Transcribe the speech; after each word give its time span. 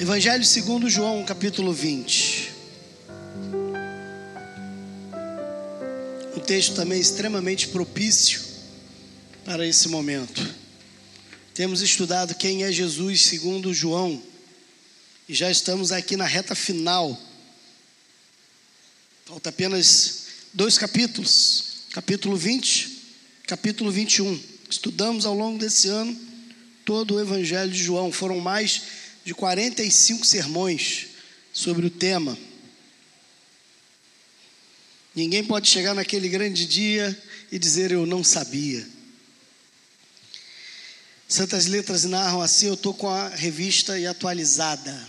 Evangelho 0.00 0.42
segundo 0.46 0.88
João, 0.88 1.22
capítulo 1.26 1.74
20. 1.74 2.52
Um 6.34 6.40
texto 6.40 6.74
também 6.74 6.98
extremamente 6.98 7.68
propício 7.68 8.40
para 9.44 9.66
esse 9.66 9.88
momento. 9.88 10.42
Temos 11.52 11.82
estudado 11.82 12.34
quem 12.34 12.64
é 12.64 12.72
Jesus 12.72 13.26
segundo 13.26 13.74
João 13.74 14.22
e 15.28 15.34
já 15.34 15.50
estamos 15.50 15.92
aqui 15.92 16.16
na 16.16 16.24
reta 16.24 16.54
final. 16.54 17.20
Falta 19.26 19.50
apenas 19.50 20.28
dois 20.54 20.78
capítulos, 20.78 21.82
capítulo 21.92 22.38
20, 22.38 23.02
capítulo 23.46 23.92
21. 23.92 24.40
Estudamos 24.70 25.26
ao 25.26 25.34
longo 25.34 25.58
desse 25.58 25.88
ano 25.88 26.18
todo 26.86 27.16
o 27.16 27.20
Evangelho 27.20 27.70
de 27.70 27.84
João. 27.84 28.10
Foram 28.10 28.40
mais 28.40 28.99
de 29.24 29.34
45 29.34 30.24
sermões 30.26 31.08
sobre 31.52 31.86
o 31.86 31.90
tema. 31.90 32.36
Ninguém 35.14 35.44
pode 35.44 35.68
chegar 35.68 35.94
naquele 35.94 36.28
grande 36.28 36.66
dia 36.66 37.16
e 37.50 37.58
dizer 37.58 37.90
eu 37.90 38.06
não 38.06 38.22
sabia. 38.22 38.86
Santas 41.28 41.66
Letras 41.66 42.04
narram 42.04 42.40
assim, 42.40 42.66
eu 42.66 42.74
estou 42.74 42.92
com 42.92 43.08
a 43.08 43.28
revista 43.28 43.98
e 43.98 44.06
atualizada. 44.06 45.08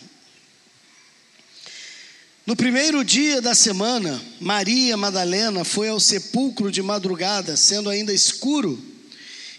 No 2.45 2.55
primeiro 2.55 3.03
dia 3.03 3.41
da 3.41 3.55
semana, 3.55 4.21
Maria 4.39 4.97
Madalena 4.97 5.63
foi 5.63 5.89
ao 5.89 5.99
sepulcro 5.99 6.71
de 6.71 6.81
madrugada, 6.81 7.55
sendo 7.55 7.89
ainda 7.89 8.13
escuro, 8.13 8.83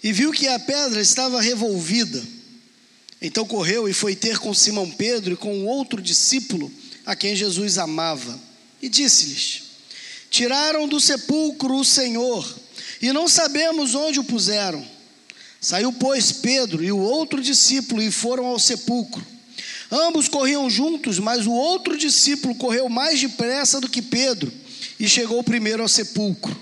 e 0.02 0.12
viu 0.12 0.32
que 0.32 0.48
a 0.48 0.58
pedra 0.58 1.00
estava 1.00 1.40
revolvida. 1.40 2.22
Então 3.22 3.46
correu 3.46 3.88
e 3.88 3.92
foi 3.92 4.16
ter 4.16 4.38
com 4.38 4.52
Simão 4.52 4.90
Pedro 4.90 5.34
e 5.34 5.36
com 5.36 5.64
outro 5.64 6.02
discípulo 6.02 6.70
a 7.06 7.14
quem 7.14 7.36
Jesus 7.36 7.78
amava, 7.78 8.38
e 8.82 8.88
disse-lhes: 8.88 9.62
Tiraram 10.28 10.88
do 10.88 10.98
sepulcro 10.98 11.76
o 11.76 11.84
Senhor, 11.84 12.44
e 13.00 13.12
não 13.12 13.28
sabemos 13.28 13.94
onde 13.94 14.18
o 14.18 14.24
puseram. 14.24 14.84
Saiu, 15.60 15.92
pois, 15.92 16.32
Pedro 16.32 16.82
e 16.82 16.90
o 16.90 16.98
outro 16.98 17.40
discípulo 17.40 18.02
e 18.02 18.10
foram 18.10 18.46
ao 18.46 18.58
sepulcro. 18.58 19.24
Ambos 19.88 20.26
corriam 20.26 20.68
juntos, 20.68 21.20
mas 21.20 21.46
o 21.46 21.52
outro 21.52 21.96
discípulo 21.96 22.56
correu 22.56 22.88
mais 22.88 23.20
depressa 23.20 23.80
do 23.80 23.88
que 23.88 24.02
Pedro 24.02 24.52
e 24.98 25.08
chegou 25.08 25.44
primeiro 25.44 25.82
ao 25.82 25.88
sepulcro. 25.88 26.58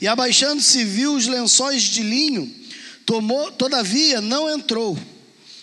E 0.00 0.08
abaixando-se, 0.08 0.82
viu 0.82 1.14
os 1.14 1.28
lençóis 1.28 1.82
de 1.82 2.02
linho, 2.02 2.52
tomou, 3.06 3.52
todavia 3.52 4.20
não 4.20 4.50
entrou. 4.50 4.98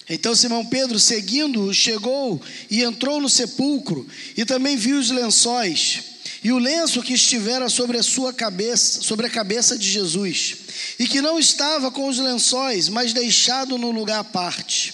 Então 0.10 0.36
Simão 0.36 0.66
Pedro, 0.66 1.00
seguindo-o, 1.00 1.74
chegou 1.74 2.42
e 2.70 2.84
entrou 2.84 3.22
no 3.22 3.30
sepulcro, 3.30 4.08
e 4.36 4.44
também 4.46 4.76
viu 4.76 5.00
os 5.00 5.10
lençóis, 5.10 6.04
e 6.44 6.52
o 6.52 6.58
lenço 6.58 7.04
que 7.04 7.14
estivera 7.14 7.70
sobre 7.70 7.98
a 7.98 8.04
sua 8.04 8.34
cabeça, 8.34 9.02
sobre 9.02 9.28
a 9.28 9.30
cabeça 9.30 9.78
de 9.78 9.90
Jesus, 9.90 10.56
e 11.00 11.08
que 11.08 11.22
não 11.22 11.40
estava 11.40 11.92
com 11.92 12.10
os 12.10 12.18
lençóis, 12.18 12.90
mas 12.90 13.14
deixado 13.14 13.78
no 13.78 13.92
lugar 13.92 14.20
à 14.20 14.24
parte. 14.24 14.94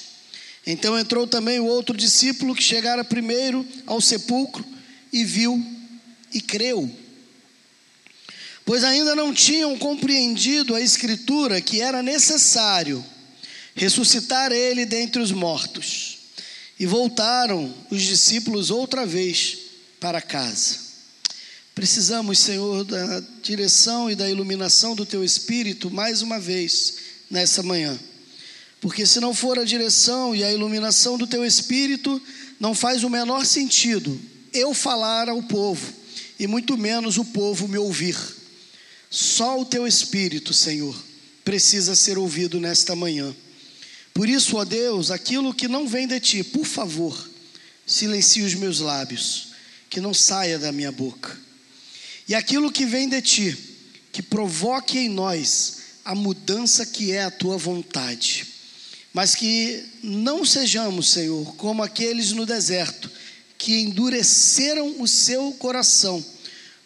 Então 0.65 0.99
entrou 0.99 1.25
também 1.25 1.59
o 1.59 1.65
outro 1.65 1.95
discípulo 1.95 2.53
que 2.53 2.61
chegara 2.61 3.03
primeiro 3.03 3.65
ao 3.85 4.01
sepulcro 4.01 4.65
e 5.13 5.23
viu 5.23 5.65
e 6.33 6.41
creu. 6.41 6.91
Pois 8.65 8.83
ainda 8.83 9.15
não 9.15 9.33
tinham 9.33 9.77
compreendido 9.77 10.75
a 10.75 10.81
escritura 10.81 11.61
que 11.61 11.79
era 11.79 12.03
necessário 12.03 13.03
ressuscitar 13.77 14.51
ele 14.51 14.85
dentre 14.85 15.21
os 15.21 15.31
mortos. 15.31 16.17
E 16.79 16.85
voltaram 16.85 17.73
os 17.89 18.01
discípulos 18.01 18.69
outra 18.69 19.05
vez 19.05 19.57
para 19.99 20.21
casa. 20.21 20.87
Precisamos, 21.73 22.39
Senhor, 22.39 22.83
da 22.83 23.19
direção 23.41 24.09
e 24.09 24.15
da 24.15 24.29
iluminação 24.29 24.95
do 24.95 25.05
Teu 25.05 25.23
Espírito 25.23 25.89
mais 25.89 26.21
uma 26.21 26.39
vez 26.39 26.95
nessa 27.29 27.63
manhã. 27.63 27.97
Porque 28.81 29.05
se 29.05 29.19
não 29.19 29.33
for 29.33 29.57
a 29.57 29.63
direção 29.63 30.35
e 30.35 30.43
a 30.43 30.51
iluminação 30.51 31.17
do 31.17 31.27
Teu 31.27 31.45
Espírito, 31.45 32.21
não 32.59 32.73
faz 32.75 33.03
o 33.03 33.09
menor 33.09 33.45
sentido 33.45 34.19
eu 34.53 34.73
falar 34.73 35.29
ao 35.29 35.41
povo, 35.43 35.93
e 36.39 36.47
muito 36.47 36.77
menos 36.77 37.17
o 37.17 37.25
povo 37.25 37.67
me 37.67 37.77
ouvir. 37.77 38.17
Só 39.09 39.59
o 39.59 39.65
Teu 39.65 39.85
Espírito, 39.85 40.53
Senhor, 40.53 40.95
precisa 41.43 41.95
ser 41.95 42.17
ouvido 42.17 42.59
nesta 42.59 42.95
manhã. 42.95 43.35
Por 44.17 44.27
isso, 44.27 44.57
ó 44.57 44.65
Deus, 44.65 45.11
aquilo 45.11 45.53
que 45.53 45.67
não 45.67 45.87
vem 45.87 46.07
de 46.07 46.19
ti, 46.19 46.43
por 46.43 46.65
favor, 46.65 47.15
silencie 47.85 48.41
os 48.41 48.55
meus 48.55 48.79
lábios, 48.79 49.49
que 49.91 50.01
não 50.01 50.11
saia 50.11 50.57
da 50.57 50.71
minha 50.71 50.91
boca. 50.91 51.37
E 52.27 52.33
aquilo 52.33 52.71
que 52.71 52.83
vem 52.83 53.07
de 53.07 53.21
ti, 53.21 53.55
que 54.11 54.23
provoque 54.23 54.97
em 54.97 55.07
nós 55.07 55.77
a 56.03 56.15
mudança 56.15 56.83
que 56.83 57.11
é 57.11 57.25
a 57.25 57.29
tua 57.29 57.59
vontade. 57.59 58.47
Mas 59.13 59.35
que 59.35 59.85
não 60.01 60.43
sejamos, 60.43 61.11
Senhor, 61.11 61.55
como 61.55 61.83
aqueles 61.83 62.31
no 62.31 62.43
deserto, 62.43 63.11
que 63.55 63.81
endureceram 63.81 64.99
o 64.99 65.07
seu 65.07 65.51
coração, 65.51 66.25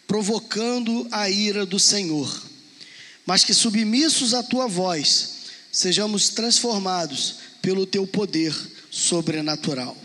provocando 0.06 1.08
a 1.10 1.30
ira 1.30 1.64
do 1.64 1.78
Senhor. 1.78 2.42
Mas 3.24 3.42
que 3.42 3.54
submissos 3.54 4.34
à 4.34 4.42
tua 4.42 4.66
voz, 4.68 5.31
sejamos 5.72 6.28
transformados 6.28 7.36
pelo 7.62 7.86
teu 7.86 8.06
poder 8.06 8.54
sobrenatural. 8.90 9.96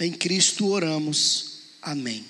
Em 0.00 0.12
Cristo 0.12 0.66
oramos. 0.66 1.60
Amém. 1.80 2.24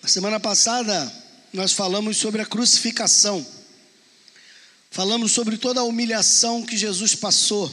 Na 0.00 0.08
semana 0.08 0.38
passada, 0.38 1.12
nós 1.52 1.72
falamos 1.72 2.16
sobre 2.16 2.40
a 2.40 2.46
crucificação. 2.46 3.44
Falamos 4.90 5.32
sobre 5.32 5.58
toda 5.58 5.80
a 5.80 5.84
humilhação 5.84 6.64
que 6.64 6.76
Jesus 6.76 7.14
passou. 7.14 7.72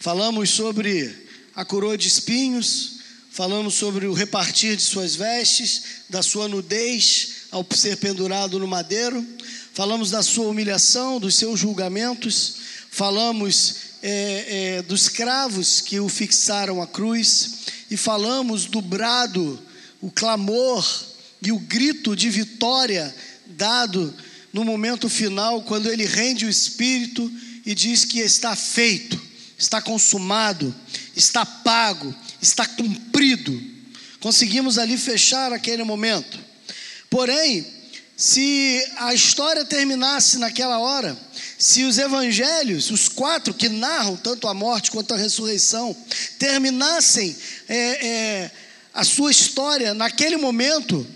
Falamos 0.00 0.50
sobre 0.50 1.28
a 1.54 1.64
coroa 1.64 1.98
de 1.98 2.08
espinhos, 2.08 2.98
falamos 3.30 3.74
sobre 3.74 4.06
o 4.06 4.12
repartir 4.12 4.76
de 4.76 4.82
suas 4.82 5.14
vestes, 5.16 6.04
da 6.08 6.22
sua 6.22 6.48
nudez, 6.48 7.37
ao 7.50 7.66
ser 7.70 7.96
pendurado 7.96 8.58
no 8.58 8.66
madeiro, 8.66 9.24
falamos 9.72 10.10
da 10.10 10.22
sua 10.22 10.48
humilhação, 10.48 11.18
dos 11.18 11.34
seus 11.34 11.58
julgamentos, 11.58 12.56
falamos 12.90 13.74
é, 14.02 14.76
é, 14.78 14.82
dos 14.82 15.08
cravos 15.08 15.80
que 15.80 15.98
o 15.98 16.08
fixaram 16.08 16.82
à 16.82 16.86
cruz, 16.86 17.50
e 17.90 17.96
falamos 17.96 18.66
do 18.66 18.80
brado, 18.80 19.58
o 20.00 20.10
clamor 20.10 20.86
e 21.40 21.50
o 21.50 21.58
grito 21.58 22.14
de 22.14 22.28
vitória 22.28 23.14
dado 23.46 24.14
no 24.52 24.64
momento 24.64 25.08
final, 25.08 25.62
quando 25.62 25.90
ele 25.90 26.04
rende 26.04 26.46
o 26.46 26.50
espírito 26.50 27.30
e 27.64 27.74
diz 27.74 28.04
que 28.04 28.18
está 28.20 28.56
feito, 28.56 29.20
está 29.56 29.80
consumado, 29.80 30.74
está 31.14 31.44
pago, 31.44 32.14
está 32.40 32.66
cumprido. 32.66 33.60
Conseguimos 34.20 34.78
ali 34.78 34.96
fechar 34.96 35.52
aquele 35.52 35.84
momento. 35.84 36.47
Porém, 37.10 37.66
se 38.16 38.84
a 38.96 39.14
história 39.14 39.64
terminasse 39.64 40.38
naquela 40.38 40.78
hora, 40.78 41.16
se 41.56 41.84
os 41.84 41.98
evangelhos, 41.98 42.90
os 42.90 43.08
quatro 43.08 43.54
que 43.54 43.68
narram 43.68 44.16
tanto 44.16 44.48
a 44.48 44.54
morte 44.54 44.90
quanto 44.90 45.14
a 45.14 45.16
ressurreição, 45.16 45.96
terminassem 46.38 47.36
é, 47.68 48.06
é, 48.06 48.50
a 48.92 49.04
sua 49.04 49.30
história 49.30 49.94
naquele 49.94 50.36
momento, 50.36 51.06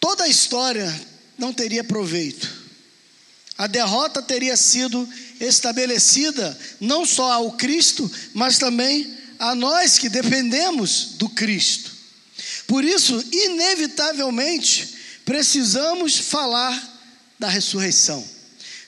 toda 0.00 0.24
a 0.24 0.28
história 0.28 0.92
não 1.36 1.52
teria 1.52 1.84
proveito. 1.84 2.58
A 3.58 3.66
derrota 3.66 4.22
teria 4.22 4.56
sido 4.56 5.06
estabelecida 5.40 6.58
não 6.80 7.04
só 7.04 7.32
ao 7.32 7.52
Cristo, 7.52 8.10
mas 8.32 8.56
também 8.58 9.14
a 9.38 9.54
nós 9.54 9.98
que 9.98 10.08
dependemos 10.08 11.10
do 11.16 11.28
Cristo. 11.28 11.87
Por 12.68 12.84
isso, 12.84 13.24
inevitavelmente, 13.32 14.94
precisamos 15.24 16.18
falar 16.18 17.00
da 17.38 17.48
ressurreição. 17.48 18.22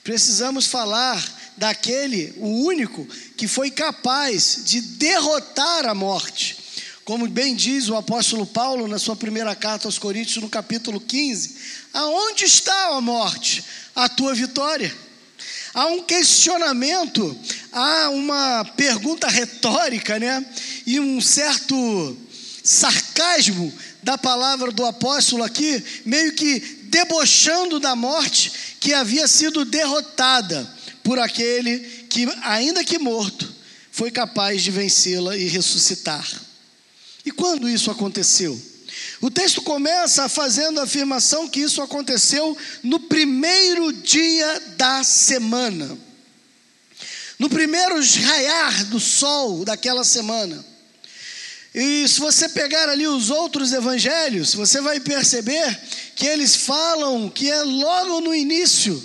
Precisamos 0.05 0.67
falar 0.67 1.19
daquele, 1.57 2.35
o 2.37 2.67
único, 2.67 3.07
que 3.39 3.49
foi 3.49 3.71
capaz 3.71 4.65
de 4.67 4.83
derrotar 4.83 5.87
a 5.87 5.95
morte. 5.95 6.59
Como 7.07 7.27
bem 7.27 7.57
diz 7.57 7.89
o 7.89 7.97
apóstolo 7.97 8.45
Paulo 8.45 8.87
na 8.87 8.99
sua 8.99 9.17
primeira 9.17 9.55
carta 9.57 9.89
aos 9.89 9.99
Coríntios, 9.99 10.43
no 10.43 10.51
capítulo 10.51 11.01
15: 11.01 11.57
Aonde 11.95 12.45
está 12.45 12.89
a 12.89 13.01
morte? 13.01 13.65
A 13.97 14.11
tua 14.11 14.35
vitória. 14.35 14.95
Há 15.73 15.87
um 15.87 16.03
questionamento, 16.03 17.35
há 17.73 18.11
uma 18.11 18.63
pergunta 18.77 19.27
retórica, 19.27 20.19
né? 20.19 20.45
E 20.87 21.01
um 21.01 21.19
certo 21.21 22.17
sarcasmo 22.63 23.73
da 24.03 24.17
palavra 24.17 24.71
do 24.71 24.85
apóstolo 24.85 25.43
aqui, 25.43 25.83
meio 26.05 26.33
que 26.35 26.61
debochando 26.85 27.79
da 27.79 27.95
morte 27.95 28.53
que 28.81 28.93
havia 28.93 29.29
sido 29.29 29.65
derrotada 29.65 30.69
por 31.03 31.19
aquele 31.19 31.79
que, 32.09 32.27
ainda 32.43 32.85
que 32.85 32.99
morto, 32.99 33.53
foi 33.91 34.11
capaz 34.11 34.63
de 34.63 34.71
vencê-la 34.71 35.37
e 35.37 35.47
ressuscitar. 35.47 36.27
E 37.25 37.31
quando 37.31 37.69
isso 37.69 37.91
aconteceu? 37.91 38.61
O 39.21 39.31
texto 39.31 39.63
começa 39.63 40.29
fazendo 40.29 40.81
a 40.81 40.85
afirmação 40.85 41.49
que 41.49 41.61
isso 41.61 41.83
aconteceu 41.83 42.57
no 42.83 43.01
primeiro 43.01 43.93
dia 43.93 44.61
da 44.77 45.05
semana. 45.05 45.97
No 47.39 47.49
primeiro 47.49 47.97
raiar 48.23 48.87
do 48.87 48.99
sol 48.99 49.65
daquela 49.65 50.05
semana. 50.05 50.65
E 51.75 52.07
se 52.09 52.19
você 52.19 52.49
pegar 52.49 52.89
ali 52.89 53.07
os 53.07 53.31
outros 53.31 53.73
evangelhos, 53.73 54.55
você 54.55 54.81
vai 54.81 54.99
perceber 54.99 55.81
que 56.17 56.27
eles 56.27 56.57
falam 56.57 57.29
que 57.29 57.49
é 57.51 57.63
logo 57.63 58.21
no 58.21 58.35
início, 58.35 59.01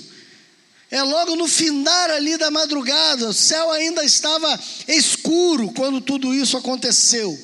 é 0.90 1.02
logo 1.04 1.36
no 1.36 1.48
findar 1.48 2.10
ali 2.10 2.38
da 2.38 2.50
madrugada, 2.50 3.30
o 3.30 3.34
céu 3.34 3.72
ainda 3.72 4.04
estava 4.04 4.60
escuro 4.88 5.72
quando 5.74 6.02
tudo 6.02 6.34
isso 6.34 6.58
aconteceu. 6.58 7.38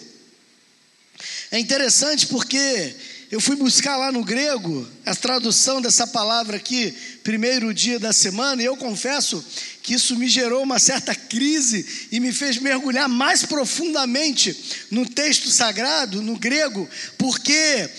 É 1.51 1.59
interessante 1.59 2.25
porque 2.27 2.95
eu 3.31 3.39
fui 3.39 3.55
buscar 3.55 3.95
lá 3.95 4.11
no 4.11 4.25
grego 4.25 4.85
a 5.05 5.15
tradução 5.15 5.81
dessa 5.81 6.05
palavra 6.05 6.57
aqui, 6.57 6.91
primeiro 7.23 7.73
dia 7.73 7.97
da 7.97 8.11
semana, 8.11 8.61
e 8.61 8.65
eu 8.65 8.75
confesso 8.75 9.43
que 9.81 9.93
isso 9.93 10.17
me 10.17 10.27
gerou 10.27 10.61
uma 10.61 10.77
certa 10.77 11.15
crise 11.15 12.09
e 12.11 12.19
me 12.19 12.33
fez 12.33 12.57
mergulhar 12.57 13.07
mais 13.07 13.45
profundamente 13.45 14.85
no 14.91 15.05
texto 15.05 15.49
sagrado, 15.49 16.21
no 16.21 16.37
grego, 16.37 16.89
porque 17.17 17.89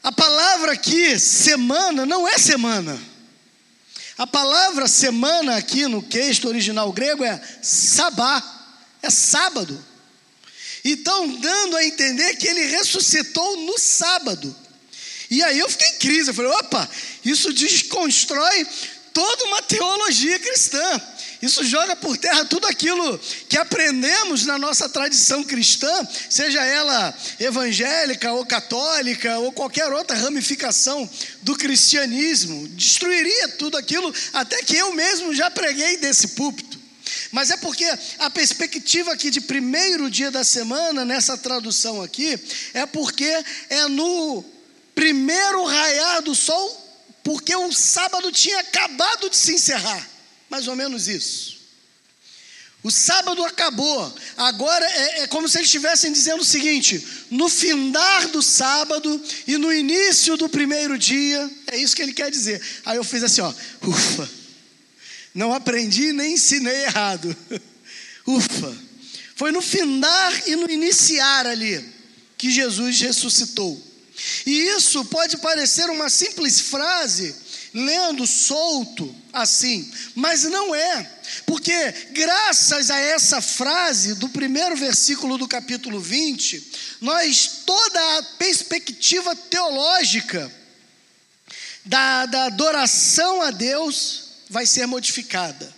a 0.00 0.12
palavra 0.12 0.72
aqui, 0.72 1.18
semana, 1.18 2.06
não 2.06 2.28
é 2.28 2.38
semana. 2.38 3.00
A 4.16 4.28
palavra 4.28 4.86
semana 4.86 5.56
aqui 5.56 5.88
no 5.88 6.00
texto 6.00 6.46
original 6.46 6.92
grego 6.92 7.24
é 7.24 7.42
sabá, 7.60 8.40
é 9.02 9.10
sábado. 9.10 9.91
Então, 10.84 11.28
dando 11.28 11.76
a 11.76 11.84
entender 11.84 12.36
que 12.36 12.46
ele 12.46 12.66
ressuscitou 12.66 13.56
no 13.58 13.78
sábado. 13.78 14.54
E 15.30 15.42
aí 15.42 15.58
eu 15.58 15.68
fiquei 15.68 15.88
em 15.88 15.98
crise, 15.98 16.30
eu 16.30 16.34
falei, 16.34 16.50
opa, 16.50 16.88
isso 17.24 17.52
desconstrói 17.52 18.66
toda 19.12 19.44
uma 19.44 19.62
teologia 19.62 20.38
cristã. 20.38 21.02
Isso 21.40 21.64
joga 21.64 21.96
por 21.96 22.16
terra 22.16 22.44
tudo 22.44 22.68
aquilo 22.68 23.18
que 23.48 23.58
aprendemos 23.58 24.46
na 24.46 24.58
nossa 24.58 24.88
tradição 24.88 25.42
cristã, 25.42 26.06
seja 26.30 26.64
ela 26.64 27.12
evangélica 27.40 28.32
ou 28.32 28.46
católica 28.46 29.38
ou 29.40 29.50
qualquer 29.50 29.92
outra 29.92 30.16
ramificação 30.16 31.08
do 31.42 31.56
cristianismo. 31.56 32.68
Destruiria 32.68 33.48
tudo 33.58 33.76
aquilo, 33.76 34.14
até 34.32 34.62
que 34.62 34.76
eu 34.76 34.94
mesmo 34.94 35.34
já 35.34 35.50
preguei 35.50 35.96
desse 35.96 36.28
púlpito. 36.28 36.71
Mas 37.32 37.50
é 37.50 37.56
porque 37.56 37.86
a 38.18 38.28
perspectiva 38.28 39.10
aqui 39.10 39.30
de 39.30 39.40
primeiro 39.40 40.10
dia 40.10 40.30
da 40.30 40.44
semana, 40.44 41.02
nessa 41.02 41.36
tradução 41.38 42.02
aqui, 42.02 42.38
é 42.74 42.84
porque 42.84 43.42
é 43.70 43.88
no 43.88 44.44
primeiro 44.94 45.64
raiar 45.64 46.20
do 46.20 46.34
sol, 46.34 46.78
porque 47.24 47.56
o 47.56 47.72
sábado 47.72 48.30
tinha 48.30 48.60
acabado 48.60 49.30
de 49.30 49.36
se 49.36 49.54
encerrar. 49.54 50.06
Mais 50.50 50.68
ou 50.68 50.76
menos 50.76 51.08
isso. 51.08 51.62
O 52.82 52.90
sábado 52.90 53.42
acabou. 53.44 54.14
Agora 54.36 54.84
é, 54.84 55.22
é, 55.22 55.26
como 55.28 55.48
se 55.48 55.56
eles 55.56 55.68
estivessem 55.68 56.12
dizendo 56.12 56.40
o 56.40 56.44
seguinte: 56.44 57.02
no 57.30 57.48
findar 57.48 58.28
do 58.28 58.42
sábado 58.42 59.22
e 59.46 59.56
no 59.56 59.72
início 59.72 60.36
do 60.36 60.50
primeiro 60.50 60.98
dia, 60.98 61.50
é 61.68 61.78
isso 61.78 61.96
que 61.96 62.02
ele 62.02 62.12
quer 62.12 62.30
dizer. 62.30 62.60
Aí 62.84 62.98
eu 62.98 63.04
fiz 63.04 63.22
assim, 63.22 63.40
ó, 63.40 63.54
ufa. 63.82 64.41
Não 65.34 65.52
aprendi 65.52 66.12
nem 66.12 66.34
ensinei 66.34 66.84
errado. 66.84 67.34
ufa. 68.26 68.76
Foi 69.34 69.50
no 69.50 69.62
findar 69.62 70.48
e 70.48 70.54
no 70.56 70.70
iniciar 70.70 71.46
ali 71.46 71.84
que 72.36 72.50
Jesus 72.50 73.00
ressuscitou. 73.00 73.92
E 74.46 74.50
isso 74.76 75.04
pode 75.06 75.38
parecer 75.38 75.88
uma 75.90 76.08
simples 76.08 76.60
frase, 76.60 77.34
lendo 77.72 78.26
solto 78.26 79.14
assim, 79.32 79.90
mas 80.14 80.42
não 80.42 80.74
é, 80.74 81.10
porque 81.46 81.72
graças 82.10 82.90
a 82.90 82.98
essa 82.98 83.40
frase 83.40 84.14
do 84.14 84.28
primeiro 84.28 84.76
versículo 84.76 85.38
do 85.38 85.48
capítulo 85.48 85.98
20, 85.98 86.70
nós 87.00 87.62
toda 87.64 88.18
a 88.18 88.22
perspectiva 88.38 89.34
teológica 89.34 90.52
da, 91.84 92.26
da 92.26 92.44
adoração 92.44 93.40
a 93.40 93.50
Deus 93.50 94.21
vai 94.52 94.66
ser 94.66 94.86
modificada. 94.86 95.74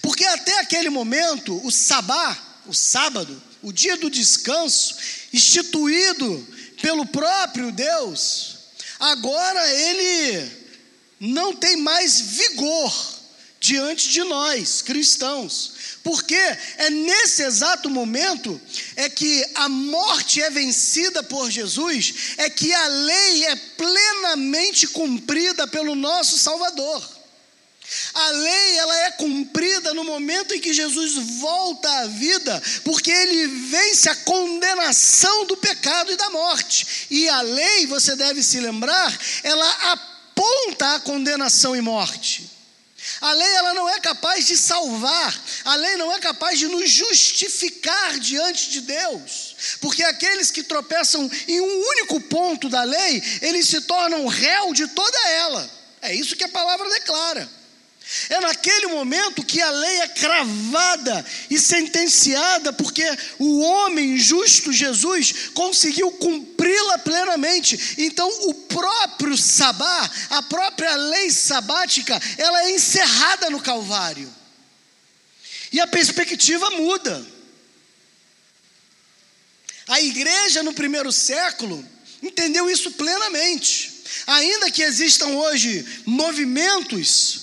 Porque 0.00 0.24
até 0.24 0.60
aquele 0.60 0.88
momento, 0.88 1.60
o 1.66 1.70
sabá, 1.72 2.38
o 2.64 2.72
sábado, 2.72 3.42
o 3.60 3.72
dia 3.72 3.96
do 3.96 4.08
descanso, 4.08 4.94
instituído 5.32 6.46
pelo 6.80 7.04
próprio 7.04 7.72
Deus, 7.72 8.56
agora 9.00 9.68
ele 9.72 10.48
não 11.18 11.56
tem 11.56 11.76
mais 11.76 12.20
vigor 12.20 13.20
diante 13.58 14.10
de 14.10 14.22
nós, 14.22 14.80
cristãos. 14.80 15.72
Porque 16.04 16.36
é 16.36 16.88
nesse 16.88 17.42
exato 17.42 17.90
momento 17.90 18.60
é 18.94 19.08
que 19.08 19.44
a 19.56 19.68
morte 19.68 20.40
é 20.40 20.50
vencida 20.50 21.20
por 21.24 21.50
Jesus, 21.50 22.34
é 22.36 22.48
que 22.48 22.72
a 22.72 22.86
lei 22.86 23.44
é 23.46 23.56
plenamente 23.56 24.86
cumprida 24.86 25.66
pelo 25.66 25.96
nosso 25.96 26.38
Salvador. 26.38 27.21
A 28.14 28.30
lei 28.30 28.78
ela 28.78 28.96
é 29.06 29.10
cumprida 29.12 29.94
no 29.94 30.04
momento 30.04 30.54
em 30.54 30.60
que 30.60 30.72
Jesus 30.72 31.14
volta 31.38 31.88
à 32.00 32.06
vida, 32.06 32.62
porque 32.84 33.10
ele 33.10 33.46
vence 33.46 34.08
a 34.08 34.16
condenação 34.16 35.46
do 35.46 35.56
pecado 35.56 36.12
e 36.12 36.16
da 36.16 36.30
morte. 36.30 37.06
E 37.10 37.28
a 37.28 37.40
lei, 37.40 37.86
você 37.86 38.14
deve 38.16 38.42
se 38.42 38.60
lembrar, 38.60 39.18
ela 39.42 39.92
aponta 39.92 40.94
a 40.94 41.00
condenação 41.00 41.74
e 41.74 41.80
morte. 41.80 42.50
A 43.20 43.32
lei 43.32 43.52
ela 43.54 43.74
não 43.74 43.88
é 43.88 43.98
capaz 43.98 44.46
de 44.46 44.56
salvar, 44.56 45.42
a 45.64 45.74
lei 45.74 45.96
não 45.96 46.12
é 46.12 46.20
capaz 46.20 46.58
de 46.58 46.68
nos 46.68 46.88
justificar 46.88 48.18
diante 48.20 48.70
de 48.70 48.80
Deus, 48.82 49.56
porque 49.80 50.04
aqueles 50.04 50.52
que 50.52 50.62
tropeçam 50.62 51.28
em 51.48 51.60
um 51.60 51.88
único 51.88 52.20
ponto 52.20 52.68
da 52.68 52.84
lei, 52.84 53.22
eles 53.42 53.68
se 53.68 53.80
tornam 53.82 54.26
réu 54.26 54.72
de 54.72 54.86
toda 54.88 55.28
ela. 55.30 55.68
É 56.00 56.14
isso 56.14 56.36
que 56.36 56.44
a 56.44 56.48
palavra 56.48 56.88
declara. 56.90 57.61
É 58.28 58.40
naquele 58.40 58.88
momento 58.88 59.44
que 59.44 59.60
a 59.60 59.70
lei 59.70 60.00
é 60.00 60.08
cravada 60.08 61.24
e 61.48 61.58
sentenciada, 61.58 62.72
porque 62.72 63.04
o 63.38 63.60
homem 63.60 64.18
justo 64.18 64.72
Jesus 64.72 65.50
conseguiu 65.54 66.10
cumpri-la 66.12 66.98
plenamente. 66.98 67.96
Então, 67.98 68.28
o 68.48 68.54
próprio 68.54 69.36
sabá, 69.36 70.10
a 70.30 70.42
própria 70.42 70.94
lei 70.94 71.30
sabática, 71.30 72.20
ela 72.36 72.64
é 72.64 72.72
encerrada 72.72 73.48
no 73.50 73.60
Calvário. 73.60 74.32
E 75.72 75.80
a 75.80 75.86
perspectiva 75.86 76.70
muda. 76.70 77.26
A 79.88 80.00
igreja 80.00 80.62
no 80.62 80.74
primeiro 80.74 81.10
século 81.10 81.84
entendeu 82.22 82.68
isso 82.68 82.90
plenamente. 82.92 83.90
Ainda 84.26 84.70
que 84.70 84.82
existam 84.82 85.28
hoje 85.28 85.84
movimentos 86.04 87.41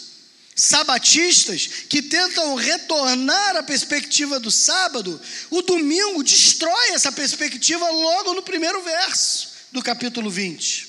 sabatistas 0.60 1.70
que 1.88 2.02
tentam 2.02 2.54
retornar 2.56 3.56
à 3.56 3.64
perspectiva 3.64 4.40
do 4.40 4.52
sábado, 4.52 5.20
o 5.50 5.62
domingo 5.62 6.22
destrói 6.22 6.90
essa 6.90 7.12
perspectiva 7.12 7.90
logo 7.90 8.34
no 8.34 8.44
primeiro 8.44 8.84
verso 8.84 9.52
do 9.72 9.82
capítulo 9.82 10.30
20. 10.30 10.88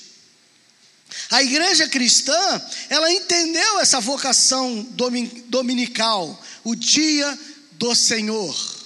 A 1.31 1.43
igreja 1.43 1.89
cristã, 1.89 2.63
ela 2.89 3.13
entendeu 3.13 3.79
essa 3.79 4.01
vocação 4.01 4.87
dominical, 5.47 6.45
o 6.65 6.75
dia 6.75 7.39
do 7.73 7.95
Senhor. 7.95 8.80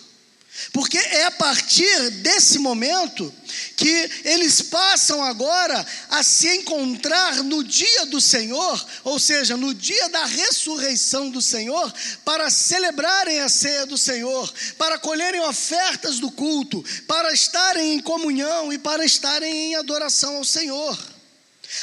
Porque 0.73 0.99
é 0.99 1.25
a 1.25 1.31
partir 1.33 2.11
desse 2.11 2.59
momento 2.59 3.33
que 3.77 4.11
eles 4.25 4.63
passam 4.63 5.23
agora 5.23 5.85
a 6.11 6.23
se 6.23 6.49
encontrar 6.57 7.43
no 7.43 7.65
dia 7.65 8.07
do 8.07 8.21
Senhor, 8.21 8.87
ou 9.03 9.19
seja, 9.19 9.57
no 9.57 9.75
dia 9.75 10.09
da 10.09 10.25
ressurreição 10.25 11.29
do 11.29 11.43
Senhor, 11.43 11.93
para 12.25 12.51
celebrarem 12.51 13.41
a 13.41 13.49
ceia 13.49 13.85
do 13.85 13.99
Senhor, 13.99 14.53
para 14.79 14.99
colherem 14.99 15.41
ofertas 15.41 16.21
do 16.21 16.31
culto, 16.31 16.85
para 17.07 17.33
estarem 17.33 17.95
em 17.95 18.01
comunhão 18.01 18.73
e 18.73 18.79
para 18.79 19.05
estarem 19.05 19.73
em 19.73 19.75
adoração 19.75 20.37
ao 20.37 20.45
Senhor. 20.45 20.97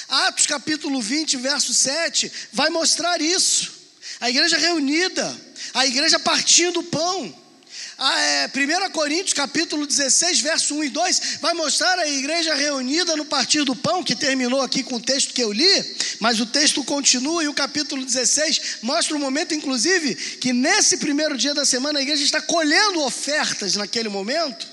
Atos 0.07 0.45
capítulo 0.45 1.01
20, 1.01 1.37
verso 1.37 1.73
7, 1.73 2.31
vai 2.53 2.69
mostrar 2.69 3.21
isso. 3.21 3.73
A 4.21 4.29
igreja 4.29 4.57
reunida, 4.57 5.41
a 5.73 5.85
igreja 5.85 6.17
partindo 6.19 6.79
o 6.79 6.83
pão 6.83 7.40
1 8.01 8.89
Coríntios 8.91 9.33
capítulo 9.33 9.85
16, 9.85 10.41
verso 10.41 10.73
1 10.73 10.85
e 10.85 10.89
2, 10.89 11.21
vai 11.39 11.53
mostrar 11.53 11.99
a 11.99 12.07
igreja 12.07 12.55
reunida 12.55 13.15
no 13.15 13.25
partir 13.25 13.63
do 13.63 13.75
pão, 13.75 14.03
que 14.03 14.15
terminou 14.15 14.61
aqui 14.61 14.81
com 14.81 14.95
o 14.95 14.99
texto 14.99 15.35
que 15.35 15.43
eu 15.43 15.51
li, 15.51 15.95
mas 16.19 16.39
o 16.39 16.47
texto 16.47 16.83
continua 16.83 17.43
e 17.43 17.47
o 17.47 17.53
capítulo 17.53 18.03
16 18.03 18.79
mostra 18.81 19.15
um 19.15 19.19
momento, 19.19 19.53
inclusive, 19.53 20.15
que 20.15 20.51
nesse 20.51 20.97
primeiro 20.97 21.37
dia 21.37 21.53
da 21.53 21.63
semana 21.63 21.99
a 21.99 22.01
igreja 22.01 22.23
está 22.23 22.41
colhendo 22.41 23.01
ofertas 23.01 23.75
naquele 23.75 24.09
momento, 24.09 24.67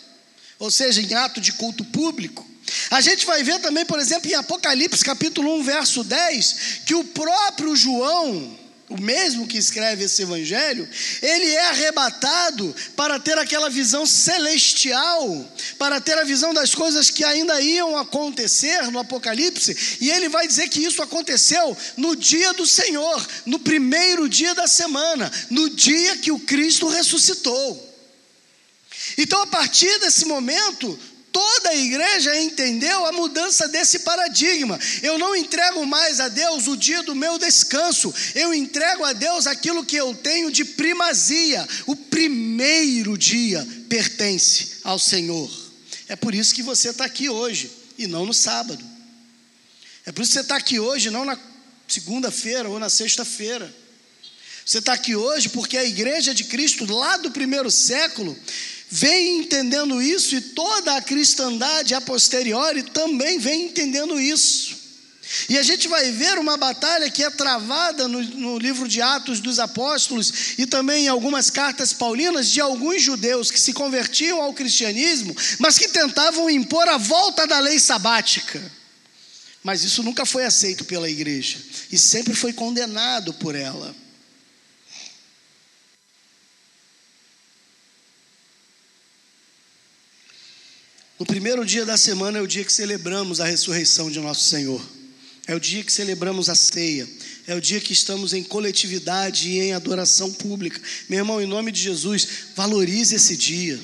ou 0.58 0.70
seja, 0.70 1.02
em 1.02 1.12
ato 1.12 1.38
de 1.38 1.52
culto 1.52 1.84
público. 1.84 2.48
A 2.90 3.02
gente 3.02 3.26
vai 3.26 3.42
ver 3.42 3.60
também, 3.60 3.84
por 3.84 3.98
exemplo, 3.98 4.30
em 4.30 4.34
Apocalipse 4.34 5.04
capítulo 5.04 5.54
1, 5.58 5.64
verso 5.64 6.02
10, 6.02 6.56
que 6.86 6.94
o 6.94 7.04
próprio 7.04 7.76
João, 7.76 8.57
o 8.88 9.00
mesmo 9.00 9.46
que 9.46 9.58
escreve 9.58 10.04
esse 10.04 10.22
evangelho, 10.22 10.88
ele 11.20 11.50
é 11.50 11.68
arrebatado 11.68 12.74
para 12.96 13.18
ter 13.18 13.36
aquela 13.36 13.68
visão 13.68 14.06
celestial, 14.06 15.46
para 15.78 16.00
ter 16.00 16.16
a 16.16 16.24
visão 16.24 16.54
das 16.54 16.74
coisas 16.74 17.10
que 17.10 17.22
ainda 17.22 17.60
iam 17.60 17.96
acontecer 17.96 18.90
no 18.90 18.98
Apocalipse, 18.98 19.98
e 20.00 20.10
ele 20.10 20.28
vai 20.28 20.46
dizer 20.46 20.68
que 20.68 20.82
isso 20.82 21.02
aconteceu 21.02 21.76
no 21.96 22.16
dia 22.16 22.52
do 22.54 22.66
Senhor, 22.66 23.26
no 23.44 23.58
primeiro 23.58 24.28
dia 24.28 24.54
da 24.54 24.66
semana, 24.66 25.30
no 25.50 25.68
dia 25.68 26.16
que 26.16 26.32
o 26.32 26.40
Cristo 26.40 26.88
ressuscitou. 26.88 27.86
Então, 29.16 29.42
a 29.42 29.46
partir 29.46 29.98
desse 30.00 30.24
momento, 30.24 30.98
Toda 31.32 31.70
a 31.70 31.76
igreja 31.76 32.34
entendeu 32.40 33.04
a 33.06 33.12
mudança 33.12 33.68
desse 33.68 34.00
paradigma. 34.00 34.78
Eu 35.02 35.18
não 35.18 35.36
entrego 35.36 35.84
mais 35.84 36.20
a 36.20 36.28
Deus 36.28 36.66
o 36.66 36.76
dia 36.76 37.02
do 37.02 37.14
meu 37.14 37.38
descanso, 37.38 38.12
eu 38.34 38.54
entrego 38.54 39.04
a 39.04 39.12
Deus 39.12 39.46
aquilo 39.46 39.84
que 39.84 39.96
eu 39.96 40.14
tenho 40.14 40.50
de 40.50 40.64
primazia. 40.64 41.66
O 41.86 41.94
primeiro 41.94 43.16
dia 43.16 43.66
pertence 43.88 44.78
ao 44.84 44.98
Senhor. 44.98 45.50
É 46.08 46.16
por 46.16 46.34
isso 46.34 46.54
que 46.54 46.62
você 46.62 46.90
está 46.90 47.04
aqui 47.04 47.28
hoje 47.28 47.70
e 47.98 48.06
não 48.06 48.24
no 48.24 48.32
sábado. 48.32 48.82
É 50.06 50.12
por 50.12 50.22
isso 50.22 50.30
que 50.30 50.38
você 50.38 50.40
está 50.40 50.56
aqui 50.56 50.80
hoje, 50.80 51.10
não 51.10 51.24
na 51.24 51.38
segunda-feira 51.86 52.68
ou 52.68 52.78
na 52.78 52.88
sexta-feira. 52.88 53.74
Você 54.64 54.78
está 54.78 54.92
aqui 54.92 55.16
hoje 55.16 55.48
porque 55.48 55.76
a 55.76 55.84
igreja 55.84 56.34
de 56.34 56.44
Cristo, 56.44 56.84
lá 56.86 57.16
do 57.16 57.30
primeiro 57.30 57.70
século, 57.70 58.38
vem 58.90 59.40
entendendo 59.40 60.00
isso 60.00 60.34
e 60.34 60.40
toda 60.40 60.96
a 60.96 61.02
cristandade 61.02 61.94
a 61.94 62.00
posteriori 62.00 62.82
também 62.82 63.38
vem 63.38 63.66
entendendo 63.66 64.20
isso. 64.20 64.78
E 65.48 65.58
a 65.58 65.62
gente 65.62 65.88
vai 65.88 66.10
ver 66.10 66.38
uma 66.38 66.56
batalha 66.56 67.10
que 67.10 67.22
é 67.22 67.28
travada 67.28 68.08
no, 68.08 68.22
no, 68.22 68.58
livro 68.58 68.88
de 68.88 69.02
Atos 69.02 69.40
dos 69.40 69.58
Apóstolos 69.58 70.54
e 70.56 70.66
também 70.66 71.04
em 71.04 71.08
algumas 71.08 71.50
cartas 71.50 71.92
paulinas 71.92 72.48
de 72.48 72.62
alguns 72.62 73.02
judeus 73.02 73.50
que 73.50 73.60
se 73.60 73.74
convertiam 73.74 74.40
ao 74.40 74.54
cristianismo, 74.54 75.36
mas 75.58 75.76
que 75.76 75.88
tentavam 75.88 76.48
impor 76.48 76.88
a 76.88 76.96
volta 76.96 77.46
da 77.46 77.58
lei 77.58 77.78
sabática. 77.78 78.60
Mas 79.62 79.84
isso 79.84 80.02
nunca 80.02 80.24
foi 80.24 80.46
aceito 80.46 80.86
pela 80.86 81.10
igreja 81.10 81.58
e 81.92 81.98
sempre 81.98 82.34
foi 82.34 82.54
condenado 82.54 83.34
por 83.34 83.54
ela. 83.54 83.94
No 91.18 91.26
primeiro 91.26 91.64
dia 91.64 91.84
da 91.84 91.98
semana 91.98 92.38
é 92.38 92.40
o 92.40 92.46
dia 92.46 92.64
que 92.64 92.72
celebramos 92.72 93.40
a 93.40 93.44
ressurreição 93.44 94.08
de 94.08 94.20
nosso 94.20 94.44
Senhor. 94.44 94.80
É 95.48 95.54
o 95.54 95.58
dia 95.58 95.82
que 95.82 95.92
celebramos 95.92 96.48
a 96.48 96.54
ceia. 96.54 97.08
É 97.44 97.56
o 97.56 97.60
dia 97.60 97.80
que 97.80 97.92
estamos 97.92 98.32
em 98.32 98.44
coletividade 98.44 99.48
e 99.48 99.58
em 99.58 99.72
adoração 99.72 100.32
pública. 100.32 100.80
Meu 101.08 101.18
irmão, 101.18 101.40
em 101.40 101.46
nome 101.46 101.72
de 101.72 101.80
Jesus, 101.80 102.28
valorize 102.54 103.16
esse 103.16 103.36
dia. 103.36 103.80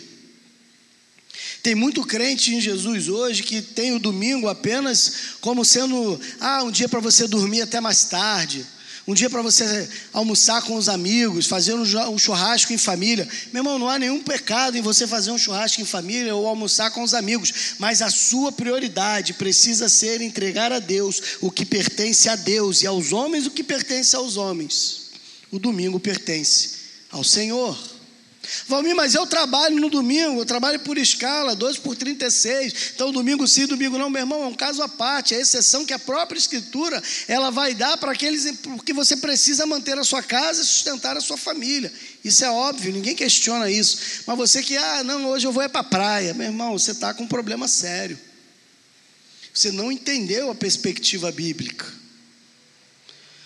Tem 1.60 1.74
muito 1.74 2.04
crente 2.04 2.54
em 2.54 2.60
Jesus 2.60 3.08
hoje 3.08 3.42
que 3.42 3.60
tem 3.60 3.92
o 3.94 3.98
domingo 3.98 4.46
apenas 4.46 5.38
como 5.40 5.64
sendo 5.64 6.20
ah, 6.38 6.62
um 6.62 6.70
dia 6.70 6.88
para 6.88 7.00
você 7.00 7.26
dormir 7.26 7.62
até 7.62 7.80
mais 7.80 8.04
tarde 8.04 8.64
um 9.06 9.12
dia 9.12 9.28
para 9.28 9.42
você 9.42 9.88
almoçar 10.12 10.62
com 10.62 10.76
os 10.76 10.88
amigos, 10.88 11.46
fazer 11.46 11.74
um 11.74 12.18
churrasco 12.18 12.72
em 12.72 12.78
família. 12.78 13.28
Meu 13.52 13.60
irmão, 13.60 13.78
não 13.78 13.88
há 13.88 13.98
nenhum 13.98 14.22
pecado 14.22 14.78
em 14.78 14.80
você 14.80 15.06
fazer 15.06 15.30
um 15.30 15.36
churrasco 15.36 15.82
em 15.82 15.84
família 15.84 16.34
ou 16.34 16.46
almoçar 16.46 16.90
com 16.90 17.02
os 17.02 17.12
amigos, 17.12 17.74
mas 17.78 18.00
a 18.00 18.08
sua 18.10 18.50
prioridade 18.50 19.34
precisa 19.34 19.88
ser 19.90 20.22
entregar 20.22 20.72
a 20.72 20.78
Deus 20.78 21.36
o 21.42 21.50
que 21.50 21.66
pertence 21.66 22.28
a 22.30 22.36
Deus 22.36 22.82
e 22.82 22.86
aos 22.86 23.12
homens 23.12 23.46
o 23.46 23.50
que 23.50 23.62
pertence 23.62 24.16
aos 24.16 24.38
homens. 24.38 25.10
O 25.50 25.58
domingo 25.58 26.00
pertence 26.00 26.70
ao 27.10 27.22
Senhor. 27.22 27.93
Valmir, 28.68 28.94
mas 28.94 29.14
eu 29.14 29.26
trabalho 29.26 29.80
no 29.80 29.88
domingo, 29.88 30.40
eu 30.40 30.44
trabalho 30.44 30.80
por 30.80 30.98
escala, 30.98 31.54
12 31.54 31.80
por 31.80 31.96
36. 31.96 32.92
Então, 32.94 33.12
domingo 33.12 33.46
sim, 33.46 33.66
domingo 33.66 33.98
não, 33.98 34.10
meu 34.10 34.20
irmão, 34.20 34.44
é 34.44 34.46
um 34.46 34.54
caso 34.54 34.82
à 34.82 34.88
parte, 34.88 35.34
é 35.34 35.40
exceção 35.40 35.84
que 35.84 35.92
a 35.92 35.98
própria 35.98 36.38
Escritura 36.38 37.02
ela 37.28 37.50
vai 37.50 37.74
dar 37.74 37.96
para 37.96 38.12
aqueles 38.12 38.44
porque 38.62 38.92
você 38.92 39.16
precisa 39.16 39.66
manter 39.66 39.98
a 39.98 40.04
sua 40.04 40.22
casa 40.22 40.62
e 40.62 40.64
sustentar 40.64 41.16
a 41.16 41.20
sua 41.20 41.36
família. 41.36 41.92
Isso 42.24 42.44
é 42.44 42.50
óbvio, 42.50 42.92
ninguém 42.92 43.14
questiona 43.14 43.70
isso. 43.70 43.98
Mas 44.26 44.36
você 44.36 44.62
que, 44.62 44.76
ah, 44.76 45.02
não, 45.04 45.26
hoje 45.26 45.46
eu 45.46 45.52
vou 45.52 45.62
é 45.62 45.68
para 45.68 45.80
a 45.80 45.84
praia, 45.84 46.34
meu 46.34 46.46
irmão, 46.46 46.78
você 46.78 46.92
está 46.92 47.12
com 47.12 47.24
um 47.24 47.28
problema 47.28 47.68
sério. 47.68 48.18
Você 49.52 49.70
não 49.70 49.92
entendeu 49.92 50.50
a 50.50 50.54
perspectiva 50.54 51.30
bíblica. 51.30 52.03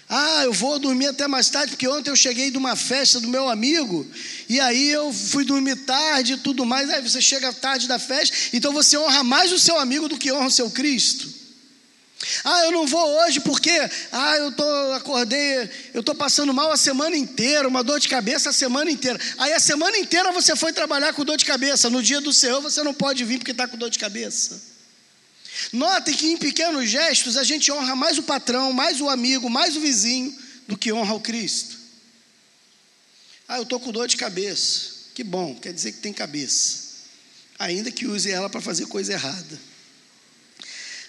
Ah, 0.08 0.44
eu 0.44 0.52
vou 0.54 0.78
dormir 0.78 1.08
até 1.08 1.28
mais 1.28 1.50
tarde, 1.50 1.72
porque 1.72 1.86
ontem 1.86 2.08
eu 2.08 2.16
cheguei 2.16 2.50
de 2.50 2.56
uma 2.56 2.74
festa 2.74 3.20
do 3.20 3.28
meu 3.28 3.48
amigo, 3.48 4.06
e 4.48 4.58
aí 4.58 4.88
eu 4.88 5.12
fui 5.12 5.44
dormir 5.44 5.76
tarde 5.76 6.32
e 6.32 6.36
tudo 6.38 6.64
mais. 6.64 6.88
Aí 6.88 7.02
você 7.02 7.20
chega 7.20 7.52
tarde 7.52 7.86
da 7.86 7.98
festa, 7.98 8.34
então 8.52 8.72
você 8.72 8.96
honra 8.96 9.22
mais 9.22 9.52
o 9.52 9.58
seu 9.58 9.78
amigo 9.78 10.08
do 10.08 10.16
que 10.16 10.32
honra 10.32 10.46
o 10.46 10.50
seu 10.50 10.70
Cristo. 10.70 11.38
Ah, 12.44 12.64
eu 12.64 12.72
não 12.72 12.86
vou 12.86 13.06
hoje 13.20 13.38
porque 13.40 13.70
ah, 14.10 14.36
eu 14.38 14.50
tô 14.50 14.64
acordei, 14.92 15.70
eu 15.94 16.02
tô 16.02 16.14
passando 16.14 16.52
mal 16.52 16.72
a 16.72 16.76
semana 16.76 17.16
inteira, 17.16 17.68
uma 17.68 17.84
dor 17.84 18.00
de 18.00 18.08
cabeça 18.08 18.50
a 18.50 18.52
semana 18.52 18.90
inteira. 18.90 19.20
Aí 19.38 19.52
a 19.52 19.60
semana 19.60 19.96
inteira 19.98 20.32
você 20.32 20.56
foi 20.56 20.72
trabalhar 20.72 21.12
com 21.12 21.24
dor 21.24 21.36
de 21.36 21.44
cabeça. 21.44 21.88
No 21.88 22.02
dia 22.02 22.20
do 22.20 22.32
Senhor 22.32 22.60
você 22.60 22.82
não 22.82 22.92
pode 22.92 23.24
vir 23.24 23.38
porque 23.38 23.52
está 23.52 23.68
com 23.68 23.76
dor 23.76 23.90
de 23.90 23.98
cabeça. 23.98 24.67
Notem 25.72 26.14
que 26.14 26.28
em 26.28 26.36
pequenos 26.36 26.88
gestos 26.88 27.36
a 27.36 27.44
gente 27.44 27.70
honra 27.70 27.96
mais 27.96 28.18
o 28.18 28.22
patrão, 28.22 28.72
mais 28.72 29.00
o 29.00 29.08
amigo, 29.08 29.50
mais 29.50 29.76
o 29.76 29.80
vizinho 29.80 30.36
do 30.66 30.76
que 30.76 30.92
honra 30.92 31.14
o 31.14 31.20
Cristo. 31.20 31.76
Ah, 33.48 33.56
eu 33.56 33.62
estou 33.62 33.80
com 33.80 33.90
dor 33.90 34.06
de 34.06 34.16
cabeça. 34.16 34.98
Que 35.14 35.24
bom, 35.24 35.54
quer 35.54 35.72
dizer 35.72 35.92
que 35.92 35.98
tem 35.98 36.12
cabeça. 36.12 36.88
Ainda 37.58 37.90
que 37.90 38.06
use 38.06 38.30
ela 38.30 38.48
para 38.48 38.60
fazer 38.60 38.86
coisa 38.86 39.12
errada. 39.12 39.68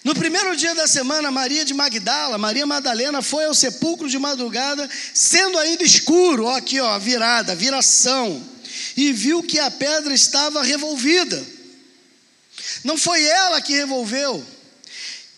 No 0.02 0.14
primeiro 0.14 0.56
dia 0.56 0.74
da 0.74 0.86
semana, 0.86 1.30
Maria 1.30 1.64
de 1.64 1.74
Magdala, 1.74 2.38
Maria 2.38 2.66
Madalena, 2.66 3.20
foi 3.20 3.44
ao 3.44 3.54
sepulcro 3.54 4.08
de 4.08 4.18
madrugada, 4.18 4.88
sendo 5.12 5.58
ainda 5.58 5.84
escuro, 5.84 6.46
ó, 6.46 6.56
aqui, 6.56 6.80
ó, 6.80 6.98
virada, 6.98 7.54
viração, 7.54 8.42
e 8.96 9.12
viu 9.12 9.42
que 9.42 9.58
a 9.58 9.70
pedra 9.70 10.14
estava 10.14 10.62
revolvida. 10.62 11.59
Não 12.84 12.96
foi 12.96 13.22
ela 13.22 13.60
que 13.60 13.74
revolveu. 13.74 14.44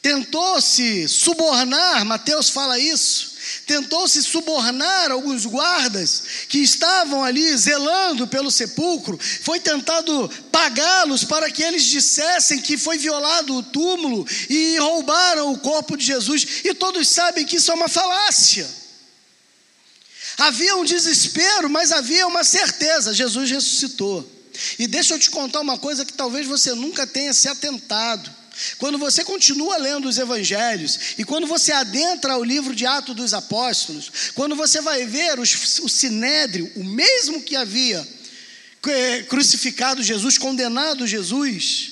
Tentou-se 0.01 1.09
subornar, 1.09 2.05
Mateus 2.05 2.51
fala 2.51 2.79
isso. 2.79 3.33
Tentou-se 3.67 4.23
subornar 4.23 5.11
alguns 5.11 5.47
guardas 5.47 6.23
que 6.49 6.59
estavam 6.59 7.23
ali 7.23 7.57
zelando 7.57 8.27
pelo 8.27 8.51
sepulcro. 8.51 9.19
Foi 9.43 9.61
tentado 9.61 10.29
pagá-los 10.51 11.25
para 11.25 11.51
que 11.51 11.63
eles 11.63 11.85
dissessem 11.85 12.61
que 12.61 12.77
foi 12.77 12.99
violado 12.99 13.55
o 13.55 13.63
túmulo 13.63 14.27
e 14.49 14.77
roubaram 14.79 15.53
o 15.53 15.59
corpo 15.59 15.97
de 15.97 16.05
Jesus. 16.05 16.47
E 16.65 16.75
todos 16.75 17.09
sabem 17.09 17.47
que 17.47 17.57
isso 17.57 17.71
é 17.71 17.75
uma 17.75 17.89
falácia. 17.89 18.69
Havia 20.39 20.77
um 20.77 20.85
desespero, 20.85 21.71
mas 21.71 21.93
havia 21.93 22.27
uma 22.27 22.43
certeza: 22.43 23.15
Jesus 23.15 23.51
ressuscitou. 23.51 24.42
E 24.79 24.87
deixa 24.87 25.15
eu 25.15 25.19
te 25.19 25.31
contar 25.31 25.61
uma 25.61 25.79
coisa 25.79 26.05
que 26.05 26.13
talvez 26.13 26.47
você 26.47 26.75
nunca 26.75 27.07
tenha 27.07 27.33
se 27.33 27.49
atentado. 27.49 28.31
Quando 28.79 28.99
você 28.99 29.25
continua 29.25 29.79
lendo 29.79 30.09
os 30.09 30.19
evangelhos 30.19 30.99
e 31.17 31.25
quando 31.25 31.47
você 31.47 31.73
adentra 31.73 32.35
ao 32.35 32.45
livro 32.45 32.75
de 32.75 32.85
Atos 32.85 33.17
dos 33.17 33.33
Apóstolos, 33.33 34.11
quando 34.35 34.55
você 34.55 34.81
vai 34.81 35.07
ver 35.07 35.39
os, 35.39 35.79
o 35.79 35.89
sinédrio, 35.89 36.71
o 36.77 36.85
mesmo 36.85 37.43
que 37.43 37.57
havia 37.57 38.07
crucificado 39.29 40.03
Jesus, 40.03 40.37
condenado 40.37 41.07
Jesus, 41.07 41.92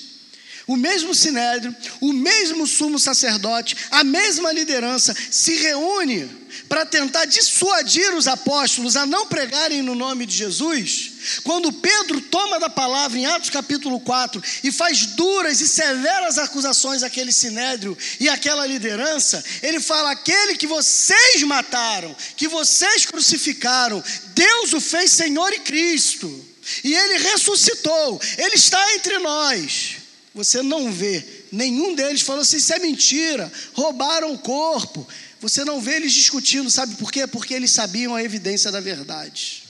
o 0.67 0.75
mesmo 0.75 1.13
sinédrio, 1.13 1.75
o 1.99 2.13
mesmo 2.13 2.67
sumo 2.67 2.99
sacerdote, 2.99 3.75
a 3.91 4.03
mesma 4.03 4.51
liderança 4.51 5.15
se 5.29 5.55
reúne 5.55 6.41
para 6.67 6.85
tentar 6.85 7.25
dissuadir 7.25 8.13
os 8.13 8.27
apóstolos 8.27 8.95
a 8.95 9.05
não 9.05 9.27
pregarem 9.27 9.81
no 9.81 9.95
nome 9.95 10.25
de 10.25 10.35
Jesus. 10.35 11.11
Quando 11.43 11.71
Pedro 11.71 12.19
toma 12.21 12.59
da 12.59 12.69
palavra 12.69 13.17
em 13.17 13.25
Atos 13.25 13.49
capítulo 13.49 13.99
4 13.99 14.41
e 14.63 14.71
faz 14.71 15.05
duras 15.05 15.61
e 15.61 15.67
severas 15.67 16.37
acusações 16.37 17.03
àquele 17.03 17.31
sinédrio 17.31 17.97
e 18.19 18.29
àquela 18.29 18.65
liderança, 18.65 19.43
ele 19.61 19.79
fala: 19.79 20.11
aquele 20.11 20.55
que 20.55 20.67
vocês 20.67 21.41
mataram, 21.43 22.15
que 22.35 22.47
vocês 22.47 23.05
crucificaram, 23.05 24.03
Deus 24.33 24.73
o 24.73 24.81
fez 24.81 25.11
Senhor 25.11 25.51
e 25.53 25.59
Cristo. 25.59 26.47
E 26.83 26.93
ele 26.93 27.17
ressuscitou, 27.17 28.21
ele 28.37 28.55
está 28.55 28.93
entre 28.93 29.17
nós. 29.19 30.00
Você 30.33 30.61
não 30.61 30.91
vê 30.91 31.25
nenhum 31.51 31.93
deles 31.93 32.21
falando 32.21 32.43
assim: 32.43 32.57
isso 32.57 32.73
é 32.73 32.79
mentira, 32.79 33.51
roubaram 33.73 34.33
o 34.33 34.39
corpo. 34.39 35.07
Você 35.41 35.65
não 35.65 35.81
vê 35.81 35.95
eles 35.95 36.13
discutindo, 36.13 36.69
sabe 36.69 36.95
por 36.95 37.11
quê? 37.11 37.25
Porque 37.27 37.53
eles 37.53 37.71
sabiam 37.71 38.15
a 38.15 38.23
evidência 38.23 38.71
da 38.71 38.79
verdade. 38.79 39.63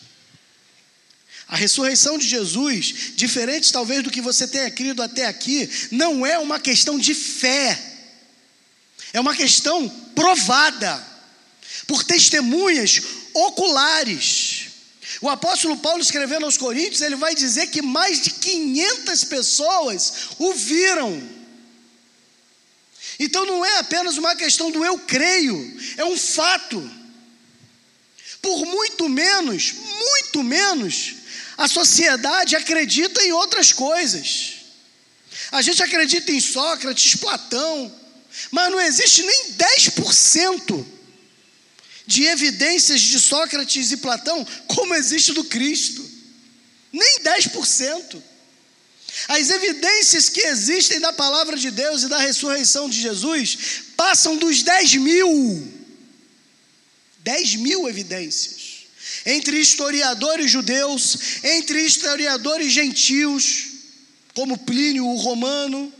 A 1.47 1.55
ressurreição 1.55 2.17
de 2.17 2.27
Jesus, 2.27 3.13
diferente 3.15 3.73
talvez 3.73 4.03
do 4.03 4.11
que 4.11 4.21
você 4.21 4.47
tenha 4.47 4.69
crido 4.71 5.01
até 5.01 5.25
aqui, 5.25 5.69
não 5.91 6.25
é 6.25 6.37
uma 6.37 6.59
questão 6.59 6.97
de 6.97 7.13
fé, 7.13 7.77
é 9.11 9.19
uma 9.19 9.35
questão 9.35 9.89
provada 10.15 11.05
por 11.87 12.03
testemunhas 12.03 13.01
oculares. 13.33 14.50
O 15.21 15.29
apóstolo 15.29 15.77
Paulo 15.77 16.01
escrevendo 16.01 16.45
aos 16.45 16.57
Coríntios, 16.57 17.01
ele 17.01 17.15
vai 17.15 17.35
dizer 17.35 17.67
que 17.67 17.81
mais 17.81 18.19
de 18.21 18.31
500 18.31 19.23
pessoas 19.25 20.13
o 20.39 20.51
viram. 20.53 21.21
Então 23.19 23.45
não 23.45 23.63
é 23.63 23.77
apenas 23.77 24.17
uma 24.17 24.35
questão 24.35 24.71
do 24.71 24.83
eu 24.83 24.97
creio, 24.97 25.79
é 25.95 26.03
um 26.03 26.17
fato. 26.17 26.89
Por 28.41 28.65
muito 28.65 29.07
menos, 29.07 29.73
muito 29.99 30.43
menos, 30.43 31.13
a 31.55 31.67
sociedade 31.67 32.55
acredita 32.55 33.23
em 33.23 33.31
outras 33.31 33.71
coisas. 33.71 34.53
A 35.51 35.61
gente 35.61 35.83
acredita 35.83 36.31
em 36.31 36.39
Sócrates, 36.39 37.15
Platão, 37.15 37.95
mas 38.49 38.71
não 38.71 38.81
existe 38.81 39.21
nem 39.21 39.53
10% 39.53 40.83
de 42.05 42.23
evidências 42.25 43.01
de 43.01 43.19
Sócrates 43.19 43.91
e 43.91 43.97
Platão 43.97 44.45
como 44.67 44.95
existe 44.95 45.33
do 45.33 45.43
Cristo. 45.43 46.09
Nem 46.91 47.19
10%. 47.19 48.21
As 49.27 49.49
evidências 49.49 50.29
que 50.29 50.41
existem 50.41 50.99
da 50.99 51.13
palavra 51.13 51.57
de 51.57 51.69
Deus 51.69 52.03
e 52.03 52.07
da 52.07 52.19
ressurreição 52.19 52.89
de 52.89 52.99
Jesus 52.99 53.57
passam 53.95 54.37
dos 54.37 54.63
10 54.63 54.95
mil. 54.95 55.73
10 57.19 57.55
mil 57.55 57.87
evidências. 57.87 58.61
Entre 59.25 59.59
historiadores 59.59 60.49
judeus, 60.49 61.17
entre 61.43 61.81
historiadores 61.85 62.71
gentios, 62.71 63.67
como 64.33 64.57
Plínio 64.57 65.05
o 65.05 65.17
Romano, 65.17 65.93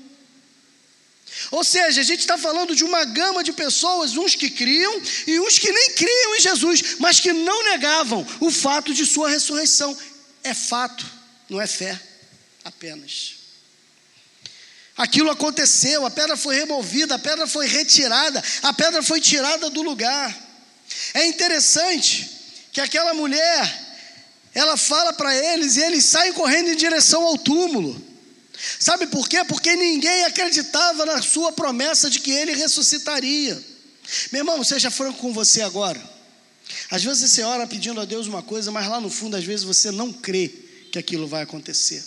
ou 1.52 1.66
seja, 1.66 2.00
a 2.00 2.04
gente 2.04 2.22
está 2.22 2.38
falando 2.38 2.74
de 2.74 2.86
uma 2.86 3.04
gama 3.04 3.44
de 3.44 3.52
pessoas, 3.52 4.16
uns 4.16 4.36
que 4.36 4.50
criam 4.50 5.02
e 5.28 5.38
uns 5.42 5.60
que 5.60 5.70
nem 5.70 5.92
criam 5.92 6.36
em 6.38 6.40
Jesus, 6.40 6.96
mas 6.98 7.20
que 7.20 7.34
não 7.34 7.64
negavam 7.66 8.26
o 8.40 8.50
fato 8.50 8.94
de 8.94 9.06
sua 9.06 9.30
ressurreição. 9.30 9.96
É 10.44 10.54
fato, 10.54 11.06
não 11.50 11.60
é 11.60 11.68
fé 11.68 12.00
apenas. 12.64 13.34
Aquilo 14.96 15.30
aconteceu, 15.30 16.06
a 16.06 16.12
pedra 16.12 16.38
foi 16.38 16.56
removida, 16.56 17.16
a 17.16 17.20
pedra 17.20 17.46
foi 17.46 17.68
retirada, 17.68 18.42
a 18.64 18.74
pedra 18.74 19.04
foi 19.04 19.20
tirada 19.20 19.70
do 19.70 19.82
lugar. 19.82 20.34
É 21.14 21.26
interessante 21.26 22.30
que 22.72 22.80
aquela 22.80 23.14
mulher, 23.14 23.96
ela 24.54 24.78
fala 24.78 25.12
para 25.12 25.36
eles 25.36 25.76
e 25.76 25.82
eles 25.82 26.06
saem 26.06 26.32
correndo 26.32 26.70
em 26.70 26.76
direção 26.78 27.24
ao 27.24 27.38
túmulo. 27.38 28.11
Sabe 28.80 29.08
por 29.08 29.28
quê? 29.28 29.44
Porque 29.44 29.76
ninguém 29.76 30.24
acreditava 30.26 31.06
na 31.06 31.22
sua 31.22 31.52
promessa 31.52 32.10
de 32.10 32.20
que 32.20 32.32
ele 32.32 32.54
ressuscitaria. 32.54 33.62
Meu 34.32 34.42
irmão, 34.42 34.64
seja 34.64 34.92
franco 34.92 35.20
com 35.20 35.34
você 35.34 35.62
agora. 35.62 36.02
Às 36.90 37.04
vezes 37.04 37.32
você 37.32 37.44
ora 37.44 37.68
pedindo 37.68 38.00
a 38.00 38.06
Deus 38.06 38.28
uma 38.28 38.44
coisa, 38.44 38.72
mas 38.72 38.88
lá 38.88 39.00
no 39.00 39.10
fundo, 39.10 39.36
às 39.36 39.44
vezes 39.44 39.64
você 39.64 39.92
não 39.92 40.12
crê 40.14 40.52
que 40.92 41.00
aquilo 41.00 41.28
vai 41.28 41.44
acontecer. 41.44 42.04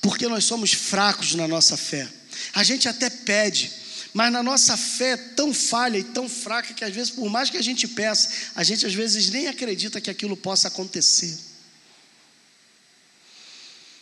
Porque 0.00 0.26
nós 0.28 0.44
somos 0.44 0.72
fracos 0.72 1.34
na 1.34 1.46
nossa 1.46 1.76
fé. 1.76 2.08
A 2.54 2.62
gente 2.62 2.88
até 2.88 3.10
pede, 3.10 3.72
mas 4.12 4.32
na 4.32 4.42
nossa 4.42 4.76
fé 4.76 5.10
é 5.10 5.16
tão 5.16 5.52
falha 5.52 5.98
e 5.98 6.04
tão 6.04 6.28
fraca 6.28 6.74
que 6.74 6.84
às 6.84 6.94
vezes, 6.94 7.10
por 7.10 7.28
mais 7.28 7.50
que 7.50 7.56
a 7.56 7.62
gente 7.62 7.86
peça, 7.86 8.28
a 8.54 8.62
gente 8.62 8.86
às 8.86 8.94
vezes 8.94 9.30
nem 9.30 9.48
acredita 9.48 10.00
que 10.00 10.10
aquilo 10.10 10.36
possa 10.36 10.68
acontecer. 10.68 11.47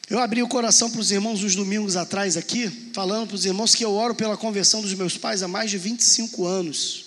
Eu 0.08 0.20
abri 0.20 0.40
o 0.40 0.46
coração 0.46 0.88
para 0.88 1.00
os 1.00 1.10
irmãos 1.10 1.42
uns 1.42 1.56
domingos 1.56 1.96
atrás 1.96 2.36
aqui, 2.36 2.70
falando 2.92 3.26
para 3.26 3.34
os 3.34 3.44
irmãos 3.44 3.74
que 3.74 3.84
eu 3.84 3.92
oro 3.92 4.14
pela 4.14 4.36
conversão 4.36 4.80
dos 4.80 4.94
meus 4.94 5.18
pais 5.18 5.42
há 5.42 5.48
mais 5.48 5.68
de 5.68 5.78
25 5.78 6.46
anos. 6.46 7.06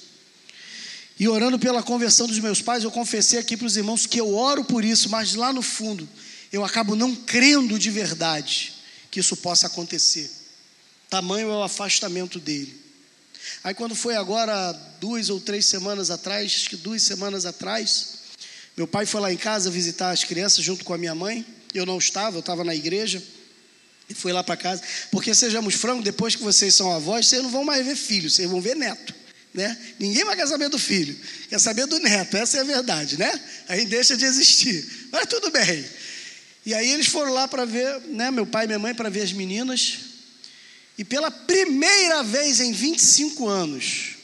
E 1.17 1.25
orando 1.25 1.57
pela 1.57 1.81
conversão 1.81 2.27
dos 2.27 2.39
meus 2.39 2.62
pais, 2.62 2.83
eu 2.83 2.91
confessei 2.91 3.39
aqui 3.39 3.55
para 3.55 3.67
os 3.67 3.77
irmãos 3.77 4.05
que 4.05 4.19
eu 4.19 4.35
oro 4.35 4.65
por 4.65 4.83
isso, 4.83 5.09
mas 5.09 5.33
lá 5.33 5.53
no 5.53 5.62
fundo, 5.62 6.07
eu 6.51 6.63
acabo 6.63 6.93
não 6.93 7.15
crendo 7.15 7.79
de 7.79 7.89
verdade 7.89 8.73
que 9.09 9.21
isso 9.21 9.38
possa 9.38 9.67
acontecer. 9.67 10.29
Tamanho 11.09 11.49
é 11.49 11.53
o 11.53 11.63
afastamento 11.63 12.38
dele. 12.38 12.77
Aí, 13.63 13.73
quando 13.73 13.95
foi 13.95 14.17
agora, 14.17 14.73
duas 14.99 15.29
ou 15.29 15.39
três 15.39 15.65
semanas 15.65 16.12
atrás, 16.12 16.53
acho 16.53 16.69
que 16.69 16.75
duas 16.75 17.01
semanas 17.01 17.45
atrás, 17.45 18.19
meu 18.75 18.88
pai 18.88 19.05
foi 19.05 19.21
lá 19.21 19.31
em 19.31 19.38
casa 19.38 19.71
visitar 19.71 20.12
as 20.12 20.25
crianças 20.25 20.63
junto 20.63 20.83
com 20.83 20.93
a 20.93 20.97
minha 20.97 21.15
mãe. 21.15 21.45
Eu 21.73 21.86
não 21.86 21.97
estava, 21.97 22.38
eu 22.38 22.41
estava 22.41 22.63
na 22.63 22.75
igreja 22.75 23.21
e 24.10 24.13
fui 24.13 24.34
lá 24.34 24.43
para 24.43 24.58
casa. 24.58 24.82
Porque 25.12 25.34
sejamos 25.36 25.75
francos, 25.75 26.03
depois 26.03 26.36
que 26.36 26.43
vocês 26.43 26.73
são 26.73 26.91
avós, 26.91 27.27
vocês 27.27 27.43
não 27.43 27.49
vão 27.49 27.63
mais 27.63 27.86
ver 27.86 27.95
filhos, 27.95 28.34
vocês 28.36 28.49
vão 28.49 28.60
ver 28.60 28.75
neto. 28.75 29.13
Né? 29.53 29.77
Ninguém 29.99 30.23
mais 30.25 30.38
quer 30.38 30.47
saber 30.47 30.69
do 30.69 30.77
filho, 30.77 31.17
quer 31.49 31.60
saber 31.60 31.86
do 31.88 31.99
neto, 31.99 32.38
essa 32.38 32.58
é 32.58 32.62
a 32.62 32.63
verdade, 32.63 33.17
né? 33.17 33.32
Aí 33.67 33.86
deixa 33.86 34.15
de 34.15 34.25
existir. 34.25 35.08
Mas 35.12 35.25
tudo 35.25 35.49
bem. 35.49 35.86
E 36.65 36.73
aí 36.73 36.91
eles 36.91 37.08
foram 37.08 37.34
lá 37.34 37.47
para 37.47 37.65
ver, 37.65 37.99
né, 38.08 38.29
meu 38.29 38.45
pai 38.45 38.65
e 38.65 38.67
minha 38.67 38.79
mãe, 38.79 38.93
para 38.93 39.10
ver 39.10 39.21
as 39.21 39.34
meninas. 39.34 39.99
E 40.97 41.03
pela 41.03 41.32
primeira 41.32 42.21
vez 42.21 42.60
em 42.60 42.71
25 42.71 43.47
anos, 43.47 44.17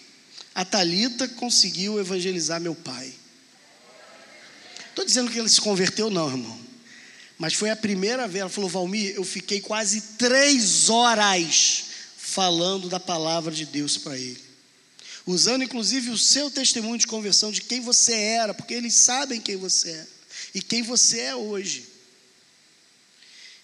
a 0.53 0.63
Talita 0.63 1.27
conseguiu 1.27 1.99
evangelizar 1.99 2.61
meu 2.61 2.75
pai. 2.75 3.13
Estou 4.89 5.03
dizendo 5.03 5.31
que 5.31 5.39
ele 5.39 5.49
se 5.49 5.59
converteu, 5.59 6.09
não, 6.09 6.29
irmão. 6.29 6.64
Mas 7.37 7.53
foi 7.53 7.69
a 7.69 7.75
primeira 7.75 8.27
vez, 8.27 8.41
ela 8.41 8.49
falou, 8.49 8.69
Valmir, 8.69 9.13
eu 9.15 9.23
fiquei 9.23 9.59
quase 9.59 10.01
três 10.17 10.89
horas 10.89 11.85
falando 12.17 12.89
da 12.89 12.99
palavra 12.99 13.53
de 13.53 13.65
Deus 13.65 13.97
para 13.97 14.17
ele. 14.17 14.43
Usando 15.25 15.63
inclusive 15.63 16.11
o 16.11 16.17
seu 16.17 16.51
testemunho 16.51 16.97
de 16.97 17.07
conversão 17.07 17.51
de 17.51 17.61
quem 17.61 17.81
você 17.81 18.13
era, 18.13 18.53
porque 18.53 18.73
eles 18.73 18.93
sabem 18.93 19.41
quem 19.41 19.55
você 19.55 19.91
é 19.91 20.07
e 20.53 20.61
quem 20.61 20.81
você 20.81 21.19
é 21.19 21.35
hoje. 21.35 21.85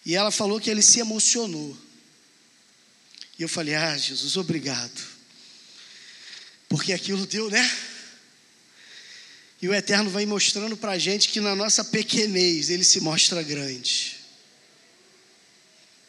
E 0.05 0.15
ela 0.15 0.31
falou 0.31 0.59
que 0.59 0.69
ele 0.69 0.81
se 0.81 0.99
emocionou. 0.99 1.77
E 3.37 3.43
eu 3.43 3.49
falei: 3.49 3.75
Ah, 3.75 3.97
Jesus, 3.97 4.35
obrigado. 4.35 5.11
Porque 6.67 6.91
aquilo 6.91 7.25
deu, 7.27 7.49
né? 7.49 7.77
E 9.61 9.69
o 9.69 9.73
Eterno 9.73 10.09
vai 10.09 10.25
mostrando 10.25 10.75
para 10.75 10.93
a 10.93 10.97
gente 10.97 11.29
que 11.29 11.39
na 11.39 11.53
nossa 11.53 11.83
pequenez 11.85 12.69
ele 12.69 12.83
se 12.83 12.99
mostra 12.99 13.43
grande. 13.43 14.17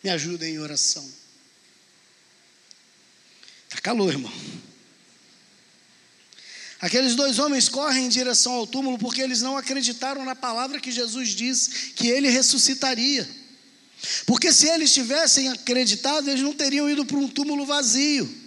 Me 0.02 0.08
ajuda 0.10 0.48
em 0.48 0.58
oração. 0.58 1.06
Está 3.68 3.80
calor, 3.82 4.12
irmão. 4.12 4.32
Aqueles 6.80 7.14
dois 7.14 7.38
homens 7.38 7.68
correm 7.68 8.06
em 8.06 8.08
direção 8.08 8.54
ao 8.54 8.66
túmulo 8.66 8.98
porque 8.98 9.20
eles 9.20 9.40
não 9.40 9.56
acreditaram 9.56 10.24
na 10.24 10.34
palavra 10.34 10.80
que 10.80 10.90
Jesus 10.90 11.28
disse 11.28 11.92
que 11.92 12.08
ele 12.08 12.28
ressuscitaria. 12.28 13.28
Porque 14.26 14.52
se 14.52 14.66
eles 14.66 14.92
tivessem 14.92 15.48
acreditado, 15.48 16.28
eles 16.28 16.42
não 16.42 16.52
teriam 16.52 16.90
ido 16.90 17.04
para 17.04 17.18
um 17.18 17.28
túmulo 17.28 17.64
vazio. 17.64 18.41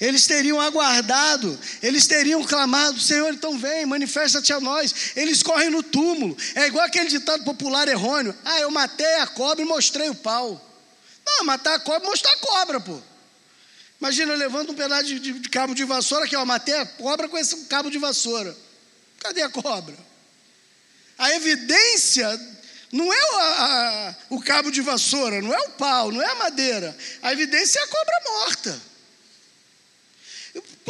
Eles 0.00 0.26
teriam 0.26 0.60
aguardado, 0.60 1.58
eles 1.82 2.06
teriam 2.06 2.44
clamado: 2.44 3.00
Senhor, 3.00 3.32
então 3.32 3.58
vem, 3.58 3.84
manifesta-te 3.84 4.52
a 4.52 4.60
nós. 4.60 5.12
Eles 5.16 5.42
correm 5.42 5.70
no 5.70 5.82
túmulo. 5.82 6.36
É 6.54 6.66
igual 6.66 6.84
aquele 6.84 7.08
ditado 7.08 7.42
popular 7.42 7.88
errôneo: 7.88 8.34
Ah, 8.44 8.60
eu 8.60 8.70
matei 8.70 9.14
a 9.16 9.26
cobra 9.26 9.64
e 9.64 9.68
mostrei 9.68 10.08
o 10.08 10.14
pau. 10.14 10.64
Não, 11.26 11.44
matar 11.44 11.74
a 11.74 11.80
cobra, 11.80 12.08
mostrar 12.08 12.32
a 12.32 12.38
cobra, 12.38 12.80
pô. 12.80 12.98
Imagina, 14.00 14.34
levando 14.34 14.70
um 14.70 14.74
pedaço 14.74 15.04
de, 15.04 15.18
de, 15.18 15.32
de 15.32 15.48
cabo 15.48 15.74
de 15.74 15.84
vassoura 15.84 16.24
aqui, 16.24 16.36
ó, 16.36 16.44
matei 16.44 16.74
a 16.74 16.86
cobra 16.86 17.28
com 17.28 17.36
esse 17.36 17.64
cabo 17.64 17.90
de 17.90 17.98
vassoura. 17.98 18.56
Cadê 19.18 19.42
a 19.42 19.48
cobra? 19.48 19.96
A 21.18 21.32
evidência 21.34 22.40
não 22.92 23.12
é 23.12 23.18
a, 23.18 24.14
o 24.30 24.40
cabo 24.40 24.70
de 24.70 24.80
vassoura, 24.80 25.42
não 25.42 25.52
é 25.52 25.58
o 25.58 25.70
pau, 25.70 26.12
não 26.12 26.22
é 26.22 26.26
a 26.30 26.34
madeira. 26.36 26.96
A 27.20 27.32
evidência 27.32 27.80
é 27.80 27.82
a 27.82 27.88
cobra 27.88 28.14
morta. 28.24 28.82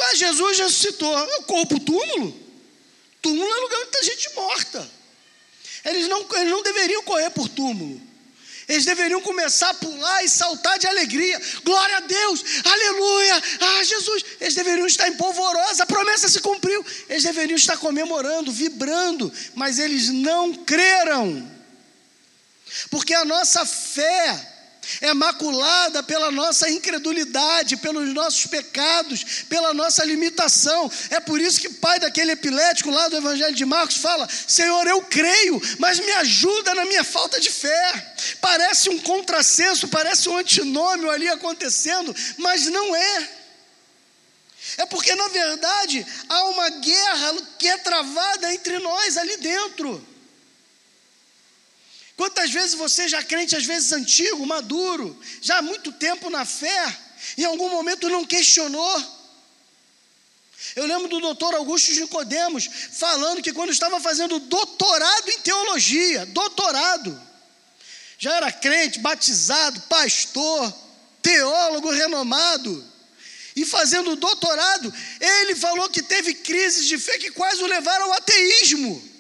Ah, 0.00 0.14
Jesus 0.14 0.58
ressuscitou. 0.58 1.16
Eu 1.18 1.42
corro 1.42 1.66
para 1.66 1.76
o 1.76 1.80
túmulo. 1.80 2.48
Túmulo 3.20 3.50
é 3.50 3.60
lugar 3.60 3.80
onde 3.80 3.90
tem 3.90 4.04
gente 4.04 4.34
morta. 4.34 4.90
Eles 5.84 6.08
não, 6.08 6.26
eles 6.36 6.50
não 6.50 6.62
deveriam 6.62 7.02
correr 7.02 7.30
por 7.30 7.48
túmulo. 7.48 8.00
Eles 8.68 8.84
deveriam 8.84 9.20
começar 9.22 9.70
a 9.70 9.74
pular 9.74 10.22
e 10.22 10.28
saltar 10.28 10.78
de 10.78 10.86
alegria. 10.86 11.40
Glória 11.64 11.96
a 11.96 12.00
Deus, 12.00 12.44
aleluia, 12.64 13.42
ah, 13.60 13.82
Jesus. 13.82 14.24
Eles 14.38 14.54
deveriam 14.54 14.86
estar 14.86 15.08
em 15.08 15.16
polvorosa, 15.16 15.84
a 15.84 15.86
promessa 15.86 16.28
se 16.28 16.40
cumpriu. 16.40 16.84
Eles 17.08 17.22
deveriam 17.22 17.56
estar 17.56 17.78
comemorando, 17.78 18.52
vibrando, 18.52 19.32
mas 19.54 19.78
eles 19.78 20.10
não 20.10 20.52
creram. 20.52 21.50
Porque 22.90 23.14
a 23.14 23.24
nossa 23.24 23.64
fé 23.64 24.57
é 25.00 25.12
maculada 25.14 26.02
pela 26.02 26.30
nossa 26.30 26.68
incredulidade, 26.70 27.76
pelos 27.76 28.12
nossos 28.14 28.46
pecados, 28.46 29.44
pela 29.48 29.74
nossa 29.74 30.04
limitação. 30.04 30.90
É 31.10 31.20
por 31.20 31.40
isso 31.40 31.60
que 31.60 31.68
o 31.68 31.74
pai 31.74 31.98
daquele 31.98 32.32
epilético 32.32 32.90
lá 32.90 33.08
do 33.08 33.16
Evangelho 33.16 33.54
de 33.54 33.64
Marcos 33.64 33.96
fala: 33.96 34.28
Senhor, 34.46 34.86
eu 34.86 35.02
creio, 35.02 35.60
mas 35.78 35.98
me 35.98 36.12
ajuda 36.12 36.74
na 36.74 36.84
minha 36.84 37.04
falta 37.04 37.40
de 37.40 37.50
fé. 37.50 38.14
Parece 38.40 38.88
um 38.90 38.98
contrassenso, 38.98 39.88
parece 39.88 40.28
um 40.28 40.36
antinômio 40.36 41.10
ali 41.10 41.28
acontecendo, 41.28 42.14
mas 42.36 42.66
não 42.66 42.94
é. 42.94 43.30
É 44.76 44.86
porque, 44.86 45.14
na 45.14 45.28
verdade, 45.28 46.06
há 46.28 46.44
uma 46.44 46.68
guerra 46.70 47.34
que 47.58 47.68
é 47.68 47.78
travada 47.78 48.52
entre 48.52 48.78
nós 48.78 49.16
ali 49.16 49.36
dentro. 49.38 50.06
Quantas 52.18 52.50
vezes 52.50 52.74
você 52.74 53.06
já 53.06 53.22
crente, 53.22 53.54
às 53.54 53.64
vezes 53.64 53.92
antigo, 53.92 54.44
maduro, 54.44 55.16
já 55.40 55.58
há 55.58 55.62
muito 55.62 55.92
tempo 55.92 56.28
na 56.28 56.44
fé, 56.44 56.98
em 57.36 57.44
algum 57.44 57.70
momento 57.70 58.08
não 58.08 58.24
questionou? 58.24 59.18
Eu 60.74 60.84
lembro 60.84 61.06
do 61.06 61.20
doutor 61.20 61.54
Augusto 61.54 61.92
Nicodemos 61.92 62.68
falando 62.90 63.40
que 63.40 63.52
quando 63.52 63.70
estava 63.70 64.00
fazendo 64.00 64.40
doutorado 64.40 65.28
em 65.28 65.38
teologia, 65.42 66.26
doutorado, 66.26 67.22
já 68.18 68.34
era 68.34 68.50
crente, 68.50 68.98
batizado, 68.98 69.80
pastor, 69.82 70.74
teólogo 71.22 71.88
renomado, 71.88 72.84
e 73.54 73.64
fazendo 73.64 74.16
doutorado, 74.16 74.92
ele 75.20 75.54
falou 75.54 75.88
que 75.88 76.02
teve 76.02 76.34
crises 76.34 76.84
de 76.84 76.98
fé 76.98 77.16
que 77.18 77.30
quase 77.30 77.62
o 77.62 77.66
levaram 77.66 78.06
ao 78.06 78.14
ateísmo. 78.14 79.17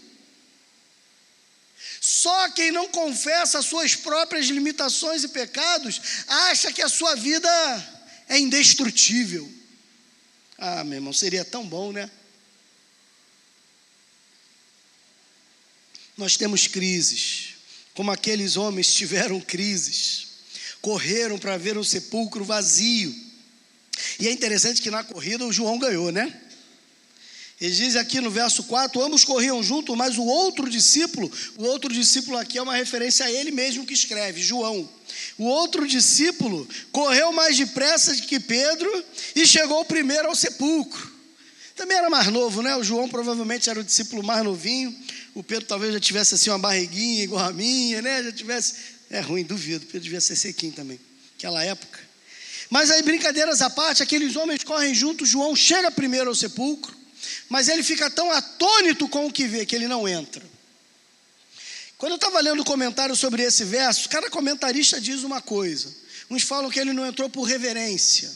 Só 2.18 2.50
quem 2.50 2.72
não 2.72 2.88
confessa 2.88 3.60
as 3.60 3.66
suas 3.66 3.94
próprias 3.94 4.46
limitações 4.46 5.22
e 5.22 5.28
pecados 5.28 6.00
acha 6.26 6.72
que 6.72 6.82
a 6.82 6.88
sua 6.88 7.14
vida 7.14 7.48
é 8.28 8.36
indestrutível. 8.40 9.48
Ah, 10.58 10.82
meu 10.82 10.96
irmão, 10.96 11.12
seria 11.12 11.44
tão 11.44 11.64
bom, 11.64 11.92
né? 11.92 12.10
Nós 16.16 16.36
temos 16.36 16.66
crises, 16.66 17.50
como 17.94 18.10
aqueles 18.10 18.56
homens 18.56 18.92
tiveram 18.92 19.40
crises, 19.40 20.26
correram 20.82 21.38
para 21.38 21.56
ver 21.56 21.78
o 21.78 21.84
sepulcro 21.84 22.44
vazio. 22.44 23.14
E 24.18 24.26
é 24.26 24.32
interessante 24.32 24.82
que 24.82 24.90
na 24.90 25.04
corrida 25.04 25.46
o 25.46 25.52
João 25.52 25.78
ganhou, 25.78 26.10
né? 26.10 26.47
Ele 27.60 27.74
diz 27.74 27.96
aqui 27.96 28.20
no 28.20 28.30
verso 28.30 28.62
4: 28.64 29.02
ambos 29.02 29.24
corriam 29.24 29.62
junto, 29.62 29.96
mas 29.96 30.16
o 30.16 30.24
outro 30.24 30.70
discípulo, 30.70 31.30
o 31.56 31.64
outro 31.64 31.92
discípulo 31.92 32.38
aqui 32.38 32.56
é 32.56 32.62
uma 32.62 32.76
referência 32.76 33.26
a 33.26 33.30
ele 33.30 33.50
mesmo 33.50 33.84
que 33.84 33.94
escreve, 33.94 34.40
João. 34.40 34.88
O 35.36 35.44
outro 35.44 35.86
discípulo 35.86 36.68
correu 36.92 37.32
mais 37.32 37.56
depressa 37.56 38.14
que 38.14 38.38
Pedro 38.38 39.04
e 39.34 39.46
chegou 39.46 39.84
primeiro 39.84 40.28
ao 40.28 40.36
sepulcro. 40.36 41.18
Também 41.74 41.96
era 41.96 42.10
mais 42.10 42.28
novo, 42.28 42.62
né? 42.62 42.76
O 42.76 42.84
João 42.84 43.08
provavelmente 43.08 43.68
era 43.68 43.80
o 43.80 43.84
discípulo 43.84 44.22
mais 44.22 44.44
novinho. 44.44 44.94
O 45.34 45.42
Pedro 45.42 45.66
talvez 45.66 45.92
já 45.92 46.00
tivesse 46.00 46.34
assim 46.34 46.50
uma 46.50 46.58
barriguinha 46.58 47.24
igual 47.24 47.44
a 47.44 47.52
minha, 47.52 48.00
né? 48.02 48.22
Já 48.22 48.32
tivesse. 48.32 48.74
É 49.10 49.20
ruim, 49.20 49.42
duvido. 49.42 49.86
Pedro 49.86 50.00
devia 50.00 50.20
ser 50.20 50.36
sequinho 50.36 50.72
também, 50.72 51.00
naquela 51.32 51.64
época. 51.64 51.98
Mas 52.70 52.90
aí, 52.90 53.02
brincadeiras 53.02 53.62
à 53.62 53.70
parte, 53.70 54.02
aqueles 54.02 54.36
homens 54.36 54.62
correm 54.62 54.94
juntos. 54.94 55.28
João 55.28 55.56
chega 55.56 55.90
primeiro 55.90 56.28
ao 56.28 56.34
sepulcro 56.34 56.97
mas 57.48 57.68
ele 57.68 57.82
fica 57.82 58.10
tão 58.10 58.30
atônito 58.30 59.08
com 59.08 59.26
o 59.26 59.32
que 59.32 59.46
vê 59.46 59.64
que 59.64 59.74
ele 59.74 59.88
não 59.88 60.08
entra. 60.08 60.44
Quando 61.96 62.12
eu 62.12 62.16
estava 62.16 62.40
lendo 62.40 62.60
o 62.60 62.64
comentário 62.64 63.16
sobre 63.16 63.42
esse 63.42 63.64
verso, 63.64 64.08
cada 64.08 64.30
comentarista 64.30 65.00
diz 65.00 65.24
uma 65.24 65.42
coisa. 65.42 65.92
Uns 66.30 66.42
falam 66.42 66.70
que 66.70 66.78
ele 66.78 66.92
não 66.92 67.06
entrou 67.06 67.28
por 67.28 67.42
reverência, 67.42 68.30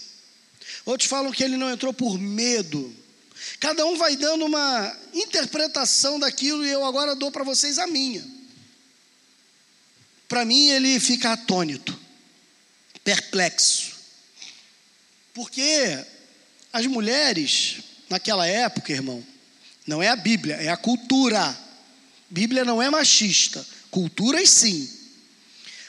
outros 0.85 1.09
falam 1.09 1.31
que 1.31 1.45
ele 1.45 1.57
não 1.57 1.71
entrou 1.71 1.93
por 1.93 2.19
medo. 2.19 2.95
Cada 3.61 3.85
um 3.87 3.97
vai 3.97 4.17
dando 4.17 4.45
uma 4.45 4.97
interpretação 5.13 6.19
daquilo 6.19 6.65
e 6.65 6.71
eu 6.71 6.85
agora 6.85 7.15
dou 7.15 7.31
para 7.31 7.45
vocês 7.45 7.79
a 7.79 7.87
minha. 7.87 8.25
Para 10.29 10.45
mim, 10.45 10.69
ele 10.69 10.99
fica 10.99 11.33
atônito, 11.33 11.99
perplexo. 13.05 13.93
Porque 15.35 16.05
as 16.73 16.87
mulheres 16.87 17.83
naquela 18.13 18.47
época, 18.47 18.93
irmão, 18.93 19.25
não 19.87 20.03
é 20.03 20.09
a 20.09 20.17
Bíblia, 20.17 20.57
é 20.57 20.69
a 20.69 20.77
cultura. 20.77 21.59
Bíblia 22.29 22.63
não 22.63 22.81
é 22.83 22.91
machista, 22.91 23.67
culturas 23.91 24.51
sim. 24.51 24.89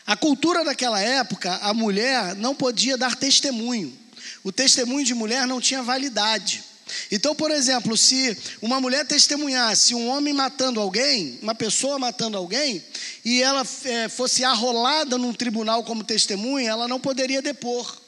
A 0.06 0.16
cultura 0.16 0.64
daquela 0.64 1.02
época, 1.02 1.54
a 1.62 1.74
mulher 1.74 2.34
não 2.36 2.56
podia 2.56 2.98
dar 2.98 3.16
testemunho. 3.16 3.98
O 4.42 4.52
testemunho 4.52 5.06
de 5.06 5.14
mulher 5.14 5.46
não 5.46 5.60
tinha 5.60 5.84
validade. 5.84 6.64
Então, 7.12 7.36
por 7.36 7.52
exemplo, 7.52 7.98
se 7.98 8.38
uma 8.62 8.80
mulher 8.80 9.06
testemunhasse 9.06 9.96
um 9.96 10.08
homem 10.08 10.34
matando 10.34 10.80
alguém, 10.80 11.40
uma 11.42 11.56
pessoa 11.56 12.00
matando 12.00 12.38
alguém, 12.38 12.84
e 13.24 13.42
ela 13.42 13.66
é, 13.86 14.08
fosse 14.10 14.44
arrolada 14.44 15.18
num 15.18 15.34
tribunal 15.34 15.84
como 15.84 16.04
testemunha, 16.04 16.70
ela 16.70 16.88
não 16.88 17.00
poderia 17.00 17.42
depor 17.42 18.03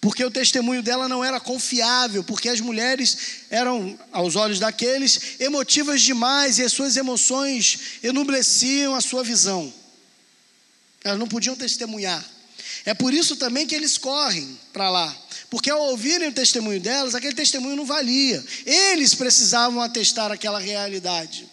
porque 0.00 0.24
o 0.24 0.30
testemunho 0.30 0.82
dela 0.82 1.08
não 1.08 1.24
era 1.24 1.40
confiável, 1.40 2.22
porque 2.24 2.48
as 2.48 2.60
mulheres 2.60 3.16
eram, 3.50 3.98
aos 4.12 4.36
olhos 4.36 4.58
daqueles, 4.58 5.40
emotivas 5.40 6.02
demais 6.02 6.58
e 6.58 6.62
as 6.62 6.72
suas 6.72 6.96
emoções 6.96 7.98
enubleciam 8.02 8.94
a 8.94 9.00
sua 9.00 9.24
visão. 9.24 9.72
Elas 11.02 11.18
não 11.18 11.28
podiam 11.28 11.56
testemunhar. 11.56 12.24
É 12.84 12.92
por 12.92 13.14
isso 13.14 13.36
também 13.36 13.66
que 13.66 13.74
eles 13.74 13.96
correm 13.96 14.58
para 14.72 14.90
lá, 14.90 15.16
porque 15.48 15.70
ao 15.70 15.80
ouvirem 15.90 16.28
o 16.28 16.32
testemunho 16.32 16.80
delas, 16.80 17.14
aquele 17.14 17.34
testemunho 17.34 17.76
não 17.76 17.86
valia. 17.86 18.44
Eles 18.66 19.14
precisavam 19.14 19.80
atestar 19.80 20.30
aquela 20.30 20.58
realidade. 20.58 21.48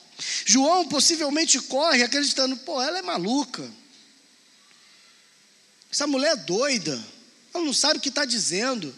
João 0.45 0.87
possivelmente 0.87 1.59
corre 1.59 2.03
acreditando, 2.03 2.57
pô, 2.57 2.81
ela 2.81 2.99
é 2.99 3.01
maluca. 3.01 3.69
Essa 5.91 6.07
mulher 6.07 6.33
é 6.33 6.35
doida. 6.35 7.01
Ela 7.53 7.63
não 7.63 7.73
sabe 7.73 7.99
o 7.99 8.01
que 8.01 8.09
está 8.09 8.25
dizendo. 8.25 8.93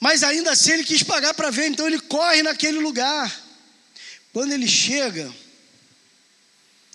Mas 0.00 0.22
ainda 0.22 0.52
assim 0.52 0.72
ele 0.72 0.84
quis 0.84 1.02
pagar 1.02 1.34
para 1.34 1.50
ver, 1.50 1.66
então 1.66 1.86
ele 1.86 2.00
corre 2.00 2.42
naquele 2.42 2.78
lugar. 2.78 3.44
Quando 4.32 4.52
ele 4.52 4.68
chega, 4.68 5.34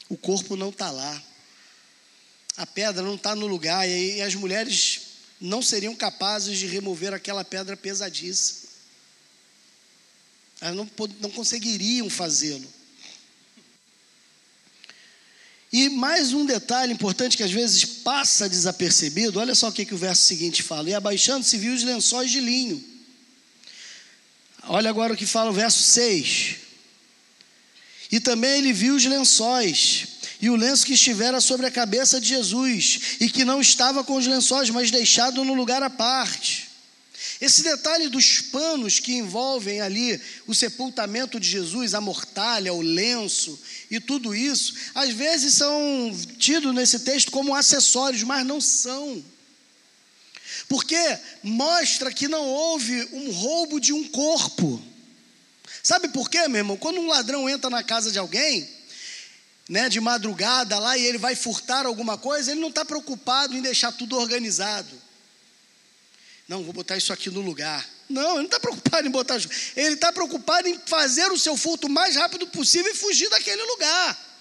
o 0.07 0.17
corpo 0.17 0.55
não 0.55 0.69
está 0.69 0.89
lá. 0.89 1.21
A 2.55 2.65
pedra 2.65 3.01
não 3.01 3.15
está 3.15 3.35
no 3.35 3.47
lugar. 3.47 3.87
E 3.87 4.21
as 4.21 4.35
mulheres 4.35 5.01
não 5.41 5.61
seriam 5.61 5.95
capazes 5.95 6.57
de 6.57 6.67
remover 6.67 7.13
aquela 7.13 7.43
pedra 7.43 7.75
pesadíssima. 7.75 8.69
Elas 10.61 10.75
não, 10.75 10.89
não 11.19 11.29
conseguiriam 11.29 12.09
fazê-lo. 12.09 12.71
E 15.73 15.89
mais 15.89 16.33
um 16.33 16.45
detalhe 16.45 16.93
importante 16.93 17.35
que 17.35 17.41
às 17.41 17.51
vezes 17.51 17.83
passa 17.83 18.47
desapercebido, 18.47 19.39
olha 19.39 19.55
só 19.55 19.69
o 19.69 19.71
que, 19.71 19.83
que 19.83 19.95
o 19.95 19.97
verso 19.97 20.21
seguinte 20.21 20.61
fala: 20.61 20.87
E 20.87 20.93
abaixando-se 20.93 21.57
viu 21.57 21.73
os 21.73 21.81
lençóis 21.81 22.29
de 22.29 22.39
linho. 22.39 22.81
Olha 24.67 24.91
agora 24.91 25.13
o 25.13 25.17
que 25.17 25.25
fala 25.25 25.49
o 25.49 25.53
verso 25.53 25.81
6. 25.81 26.57
E 28.11 28.19
também 28.19 28.59
ele 28.59 28.71
viu 28.71 28.93
os 28.93 29.03
lençóis, 29.03 30.05
e 30.39 30.47
o 30.47 30.55
lenço 30.55 30.85
que 30.85 30.93
estivera 30.93 31.41
sobre 31.41 31.65
a 31.65 31.71
cabeça 31.71 32.21
de 32.21 32.27
Jesus, 32.27 32.99
e 33.19 33.27
que 33.27 33.43
não 33.43 33.59
estava 33.59 34.03
com 34.03 34.15
os 34.15 34.27
lençóis, 34.27 34.69
mas 34.69 34.91
deixado 34.91 35.43
no 35.43 35.55
lugar 35.55 35.81
à 35.81 35.89
parte. 35.89 36.69
Esse 37.41 37.63
detalhe 37.63 38.09
dos 38.09 38.39
panos 38.39 38.99
que 38.99 39.13
envolvem 39.15 39.81
ali 39.81 40.21
o 40.45 40.53
sepultamento 40.53 41.39
de 41.39 41.49
Jesus, 41.49 41.93
a 41.93 41.99
mortalha, 41.99 42.73
o 42.73 42.81
lenço 42.81 43.59
e 43.95 43.99
tudo 43.99 44.33
isso, 44.33 44.73
às 44.95 45.09
vezes 45.11 45.53
são 45.53 46.11
tidos 46.39 46.73
nesse 46.73 46.99
texto 47.01 47.31
como 47.31 47.53
acessórios, 47.53 48.23
mas 48.23 48.43
não 48.43 48.59
são. 48.59 49.23
Porque 50.67 50.97
mostra 51.43 52.11
que 52.11 52.27
não 52.27 52.43
houve 52.43 53.07
um 53.13 53.31
roubo 53.31 53.79
de 53.79 53.93
um 53.93 54.07
corpo. 54.07 54.81
Sabe 55.83 56.07
por 56.07 56.27
quê, 56.27 56.47
meu 56.47 56.59
irmão? 56.59 56.75
Quando 56.75 56.99
um 56.99 57.07
ladrão 57.07 57.47
entra 57.47 57.69
na 57.69 57.83
casa 57.83 58.11
de 58.11 58.17
alguém, 58.17 58.67
né, 59.69 59.89
de 59.89 59.99
madrugada 59.99 60.79
lá 60.79 60.97
e 60.97 61.05
ele 61.05 61.19
vai 61.19 61.35
furtar 61.35 61.85
alguma 61.85 62.17
coisa, 62.17 62.51
ele 62.51 62.61
não 62.61 62.69
está 62.69 62.83
preocupado 62.83 63.55
em 63.55 63.61
deixar 63.61 63.91
tudo 63.91 64.17
organizado. 64.17 64.99
Não, 66.47 66.63
vou 66.63 66.73
botar 66.73 66.97
isso 66.97 67.13
aqui 67.13 67.29
no 67.29 67.41
lugar. 67.41 67.87
Não, 68.13 68.33
ele 68.33 68.37
não 68.37 68.45
está 68.45 68.59
preocupado 68.59 69.07
em 69.07 69.09
botar. 69.09 69.41
Ele 69.75 69.95
está 69.95 70.13
preocupado 70.13 70.67
em 70.67 70.79
fazer 70.85 71.31
o 71.31 71.39
seu 71.39 71.57
furto 71.57 71.87
o 71.87 71.89
mais 71.89 72.15
rápido 72.15 72.45
possível 72.45 72.91
e 72.91 72.95
fugir 72.95 73.27
daquele 73.27 73.63
lugar. 73.63 74.33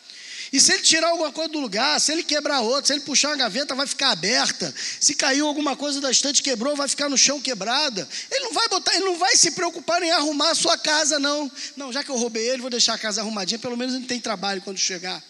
E 0.53 0.61
se 0.61 0.75
ele 0.75 0.83
tirar 0.83 1.09
alguma 1.09 1.33
coisa 1.33 1.51
do 1.51 1.59
lugar, 1.59 1.99
se 1.99 2.13
ele 2.13 2.23
quebrar 2.23 2.61
outra, 2.61 2.89
se 2.89 2.93
ele 2.93 3.01
puxar 3.01 3.29
uma 3.29 3.37
gaveta, 3.37 3.75
vai 3.75 3.87
ficar 3.87 4.11
aberta. 4.11 4.75
Se 5.01 5.15
caiu 5.15 5.47
alguma 5.47 5.75
coisa 5.75 6.03
da 6.03 6.11
estante, 6.11 6.43
quebrou, 6.43 6.77
vai 6.77 6.87
ficar 6.87 7.09
no 7.09 7.17
chão 7.17 7.41
quebrada. 7.41 8.07
Ele 8.31 8.45
não 8.45 8.53
vai 8.53 8.69
botar, 8.69 8.95
ele 8.95 9.07
não 9.07 9.17
vai 9.17 9.35
se 9.35 9.53
preocupar 9.53 10.03
em 10.03 10.11
arrumar 10.11 10.51
a 10.51 10.55
sua 10.55 10.77
casa, 10.77 11.19
não. 11.19 11.51
Não, 11.75 11.91
já 11.91 12.05
que 12.05 12.11
eu 12.11 12.17
roubei 12.17 12.47
ele, 12.47 12.61
vou 12.61 12.69
deixar 12.69 12.93
a 12.93 12.99
casa 12.99 13.23
arrumadinha, 13.23 13.59
pelo 13.59 13.79
menos 13.79 13.95
ele 13.95 14.05
tem 14.05 14.21
trabalho 14.21 14.61
quando 14.61 14.77
chegar. 14.77 15.25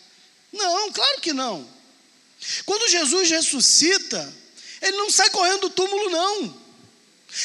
Não, 0.53 0.91
claro 0.91 1.21
que 1.21 1.33
não. 1.33 1.65
Quando 2.67 2.91
Jesus 2.91 3.31
ressuscita, 3.31 4.35
ele 4.81 4.97
não 4.97 5.09
sai 5.09 5.31
correndo 5.31 5.61
do 5.61 5.71
túmulo, 5.71 6.11
não. 6.11 6.62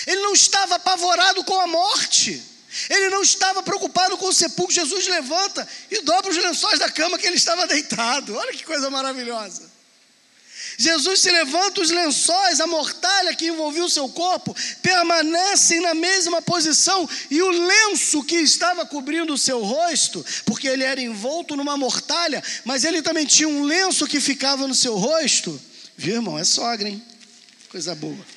Ele 0.06 0.22
não 0.22 0.34
estava 0.34 0.76
apavorado 0.76 1.44
com 1.44 1.60
a 1.60 1.68
morte. 1.68 2.44
Ele 2.90 3.10
não 3.10 3.22
estava 3.22 3.64
preocupado 3.64 4.18
com 4.18 4.28
o 4.28 4.34
sepulcro. 4.34 4.74
Jesus 4.74 5.08
levanta 5.08 5.68
e 5.90 6.02
dobra 6.02 6.32
os 6.32 6.38
lençóis 6.38 6.80
da 6.80 6.90
cama 6.90 7.18
que 7.18 7.26
ele 7.26 7.38
estava 7.38 7.66
deitado. 7.66 8.36
Olha 8.36 8.54
que 8.54 8.64
coisa 8.64 8.90
maravilhosa. 8.90 9.78
Jesus 10.80 11.22
se 11.22 11.32
levanta, 11.32 11.82
os 11.82 11.90
lençóis, 11.90 12.62
a 12.62 12.68
mortalha 12.68 13.34
que 13.34 13.48
envolvia 13.48 13.84
o 13.84 13.90
seu 13.90 14.08
corpo, 14.10 14.56
permanecem 14.84 15.82
na 15.82 15.96
mesma 15.96 16.40
posição, 16.40 17.10
e 17.32 17.42
o 17.42 17.50
lenço 17.50 18.24
que 18.24 18.36
estava 18.36 18.86
cobrindo 18.86 19.34
o 19.34 19.38
seu 19.40 19.64
rosto, 19.64 20.24
porque 20.46 20.68
ele 20.68 20.84
era 20.84 21.02
envolto 21.02 21.56
numa 21.56 21.76
mortalha, 21.76 22.44
mas 22.64 22.84
ele 22.84 23.02
também 23.02 23.26
tinha 23.26 23.50
um 23.50 23.64
lenço 23.64 24.06
que 24.06 24.20
ficava 24.20 24.68
no 24.68 24.76
seu 24.76 24.96
rosto. 24.96 25.60
Viu, 25.98 26.16
irmão? 26.16 26.38
É 26.38 26.44
sogra, 26.44 26.88
hein? 26.88 27.04
Coisa 27.70 27.96
boa. 27.96 28.37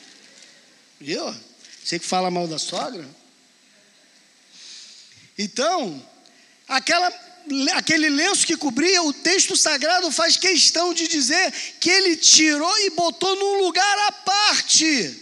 Viu? 1.00 1.34
Você 1.82 1.98
que 1.98 2.04
fala 2.04 2.30
mal 2.30 2.46
da 2.46 2.58
sogra? 2.58 3.08
Então, 5.38 6.06
aquela 6.68 7.10
aquele 7.74 8.10
lenço 8.10 8.46
que 8.46 8.56
cobria, 8.56 9.02
o 9.02 9.12
texto 9.12 9.56
sagrado 9.56 10.12
faz 10.12 10.36
questão 10.36 10.92
de 10.92 11.08
dizer 11.08 11.50
que 11.80 11.88
ele 11.88 12.14
tirou 12.16 12.78
e 12.80 12.90
botou 12.90 13.34
num 13.34 13.64
lugar 13.64 13.98
à 14.08 14.12
parte. 14.12 15.18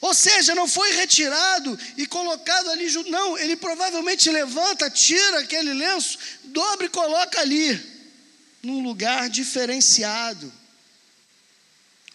Ou 0.00 0.14
seja, 0.14 0.54
não 0.54 0.66
foi 0.66 0.92
retirado 0.92 1.78
e 1.96 2.06
colocado 2.06 2.70
ali 2.70 2.88
junto. 2.88 3.10
Não, 3.10 3.36
ele 3.38 3.56
provavelmente 3.56 4.30
levanta, 4.30 4.90
tira 4.90 5.40
aquele 5.40 5.74
lenço, 5.74 6.18
dobra 6.44 6.86
e 6.86 6.90
coloca 6.90 7.40
ali, 7.40 7.78
num 8.62 8.82
lugar 8.82 9.28
diferenciado. 9.28 10.52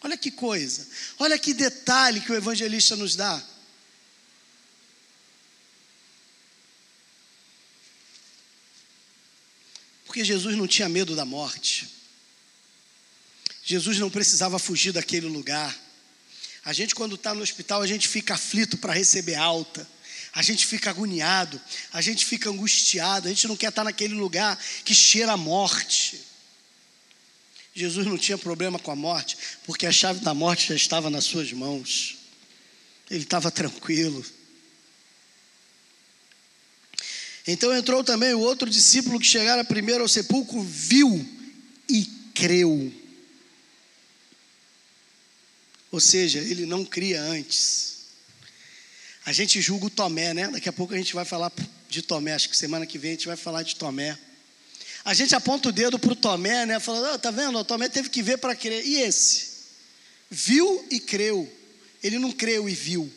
Olha 0.04 0.18
que 0.18 0.32
coisa, 0.32 0.88
olha 1.20 1.38
que 1.38 1.54
detalhe 1.54 2.22
que 2.22 2.32
o 2.32 2.36
evangelista 2.36 2.96
nos 2.96 3.16
dá. 3.16 3.42
Porque 10.06 10.26
Jesus 10.26 10.58
não 10.58 10.68
tinha 10.68 10.90
medo 10.90 11.16
da 11.16 11.24
morte. 11.24 11.88
Jesus 13.64 13.98
não 14.00 14.10
precisava 14.10 14.60
fugir 14.60 14.92
daquele 14.92 15.28
lugar. 15.28 15.74
A 16.66 16.74
gente, 16.74 16.94
quando 16.94 17.16
está 17.16 17.34
no 17.34 17.42
hospital, 17.42 17.82
a 17.82 17.88
gente 17.88 18.08
fica 18.08 18.34
aflito 18.34 18.78
para 18.78 18.94
receber 18.94 19.36
alta. 19.36 19.88
A 20.34 20.42
gente 20.42 20.66
fica 20.66 20.90
agoniado, 20.90 21.62
a 21.92 22.02
gente 22.02 22.26
fica 22.26 22.50
angustiado, 22.50 23.28
a 23.28 23.30
gente 23.30 23.48
não 23.48 23.56
quer 23.58 23.70
estar 23.70 23.82
tá 23.82 23.86
naquele 23.86 24.14
lugar 24.14 24.58
que 24.84 24.96
cheira 24.96 25.34
a 25.34 25.38
morte. 25.38 26.31
Jesus 27.74 28.06
não 28.06 28.18
tinha 28.18 28.38
problema 28.38 28.78
com 28.78 28.92
a 28.92 28.96
morte, 28.96 29.38
porque 29.66 29.86
a 29.86 29.92
chave 29.92 30.20
da 30.20 30.34
morte 30.34 30.70
já 30.70 30.76
estava 30.76 31.10
nas 31.10 31.24
suas 31.24 31.52
mãos. 31.54 32.18
Ele 33.10 33.24
estava 33.24 33.50
tranquilo. 33.50 34.26
Então 37.48 37.76
entrou 37.76 38.04
também 38.04 38.34
o 38.34 38.40
outro 38.40 38.70
discípulo 38.70 39.20
que 39.20 39.26
chegara 39.26 39.64
primeiro 39.64 40.04
ao 40.04 40.08
sepulcro, 40.08 40.62
viu 40.62 41.26
e 41.90 42.06
creu. 42.34 42.94
Ou 45.92 46.00
seja, 46.00 46.40
ele 46.40 46.66
não 46.66 46.86
cria 46.86 47.22
antes. 47.22 47.92
A 49.26 49.34
gente 49.34 49.62
julga 49.62 49.86
o 49.86 49.90
Tomé, 49.90 50.34
né? 50.34 50.48
Daqui 50.48 50.70
a 50.70 50.74
pouco 50.74 50.94
a 50.94 50.98
gente 50.98 51.14
vai 51.14 51.26
falar 51.26 51.52
de 51.90 52.02
Tomé, 52.02 52.34
acho 52.34 52.50
que 52.50 52.56
semana 52.56 52.86
que 52.86 52.98
vem 52.98 53.12
a 53.12 53.14
gente 53.14 53.28
vai 53.28 53.38
falar 53.38 53.64
de 53.64 53.76
Tomé. 53.76 54.18
A 55.04 55.14
gente 55.14 55.36
aponta 55.36 55.70
o 55.70 55.72
dedo 55.72 55.98
para 55.98 56.14
o 56.14 56.16
Tomé, 56.16 56.66
né? 56.66 56.80
Falando, 56.80 57.14
oh, 57.14 57.20
tá 57.20 57.32
vendo? 57.32 57.58
O 57.58 57.64
Tomé 57.64 57.90
teve 57.90 58.10
que 58.10 58.22
ver 58.22 58.38
para 58.38 58.56
crer. 58.56 58.86
E 58.86 59.02
esse? 59.02 59.50
Viu 60.30 60.86
e 60.92 61.00
creu. 61.00 61.52
Ele 62.04 62.20
não 62.20 62.32
creu 62.32 62.70
e 62.70 62.74
viu. 62.74 63.12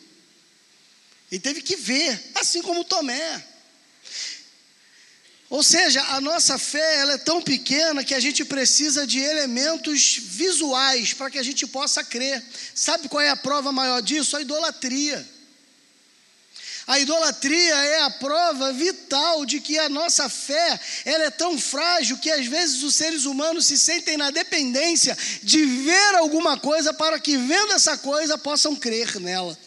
Ele 1.31 1.39
teve 1.39 1.61
que 1.61 1.75
ver, 1.75 2.31
assim 2.35 2.61
como 2.61 2.83
Tomé. 2.83 3.43
Ou 5.49 5.61
seja, 5.61 6.01
a 6.01 6.21
nossa 6.21 6.57
fé 6.57 6.99
ela 6.99 7.13
é 7.13 7.17
tão 7.17 7.41
pequena 7.41 8.03
que 8.03 8.15
a 8.15 8.19
gente 8.19 8.43
precisa 8.43 9.05
de 9.05 9.19
elementos 9.19 10.17
visuais 10.21 11.13
para 11.13 11.29
que 11.29 11.37
a 11.37 11.43
gente 11.43 11.67
possa 11.67 12.03
crer. 12.03 12.43
Sabe 12.73 13.07
qual 13.07 13.21
é 13.21 13.29
a 13.29 13.35
prova 13.35 13.71
maior 13.71 14.01
disso? 14.01 14.35
A 14.35 14.41
idolatria. 14.41 15.34
A 16.87 16.99
idolatria 16.99 17.73
é 17.75 18.01
a 18.03 18.11
prova 18.11 18.71
vital 18.71 19.43
de 19.43 19.59
que 19.59 19.77
a 19.79 19.89
nossa 19.89 20.29
fé 20.29 20.79
ela 21.03 21.23
é 21.23 21.31
tão 21.31 21.57
frágil 21.57 22.17
que 22.17 22.29
às 22.29 22.45
vezes 22.45 22.83
os 22.83 22.93
seres 22.93 23.25
humanos 23.25 23.65
se 23.65 23.77
sentem 23.77 24.17
na 24.17 24.29
dependência 24.29 25.17
de 25.41 25.65
ver 25.65 26.15
alguma 26.15 26.59
coisa 26.59 26.93
para 26.93 27.19
que 27.19 27.37
vendo 27.37 27.73
essa 27.73 27.97
coisa 27.97 28.37
possam 28.37 28.75
crer 28.75 29.19
nela. 29.19 29.57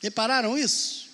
Repararam 0.00 0.56
isso? 0.56 1.10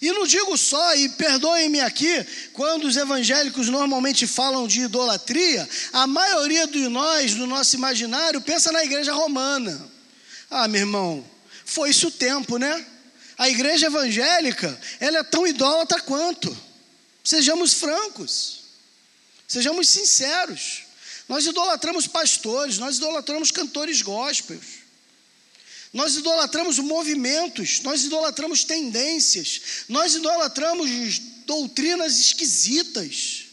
E 0.00 0.12
não 0.12 0.24
digo 0.24 0.56
só, 0.56 0.94
e 0.94 1.08
perdoem-me 1.08 1.80
aqui, 1.80 2.24
quando 2.52 2.84
os 2.84 2.96
evangélicos 2.96 3.68
normalmente 3.68 4.28
falam 4.28 4.68
de 4.68 4.82
idolatria, 4.82 5.68
a 5.92 6.06
maioria 6.06 6.68
de 6.68 6.86
nós, 6.86 7.34
no 7.34 7.48
nosso 7.48 7.74
imaginário, 7.74 8.40
pensa 8.40 8.70
na 8.70 8.84
igreja 8.84 9.12
romana. 9.12 9.90
Ah, 10.48 10.68
meu 10.68 10.82
irmão, 10.82 11.24
foi 11.64 11.90
isso 11.90 12.06
o 12.06 12.12
tempo, 12.12 12.58
né? 12.58 12.86
A 13.38 13.48
igreja 13.48 13.86
evangélica, 13.86 14.78
ela 14.98 15.18
é 15.18 15.22
tão 15.22 15.46
idólatra 15.46 16.00
quanto. 16.00 16.54
Sejamos 17.22 17.74
francos, 17.74 18.64
sejamos 19.46 19.88
sinceros. 19.88 20.82
Nós 21.28 21.46
idolatramos 21.46 22.08
pastores, 22.08 22.78
nós 22.78 22.96
idolatramos 22.96 23.52
cantores 23.52 24.02
gospels. 24.02 24.78
Nós 25.92 26.16
idolatramos 26.16 26.78
movimentos, 26.78 27.80
nós 27.80 28.04
idolatramos 28.04 28.64
tendências, 28.64 29.84
nós 29.88 30.14
idolatramos 30.14 31.18
doutrinas 31.46 32.18
esquisitas. 32.18 33.44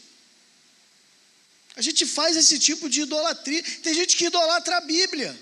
A 1.76 1.82
gente 1.82 2.04
faz 2.04 2.36
esse 2.36 2.58
tipo 2.58 2.88
de 2.88 3.02
idolatria. 3.02 3.62
Tem 3.82 3.94
gente 3.94 4.16
que 4.16 4.26
idolatra 4.26 4.78
a 4.78 4.80
Bíblia. 4.80 5.38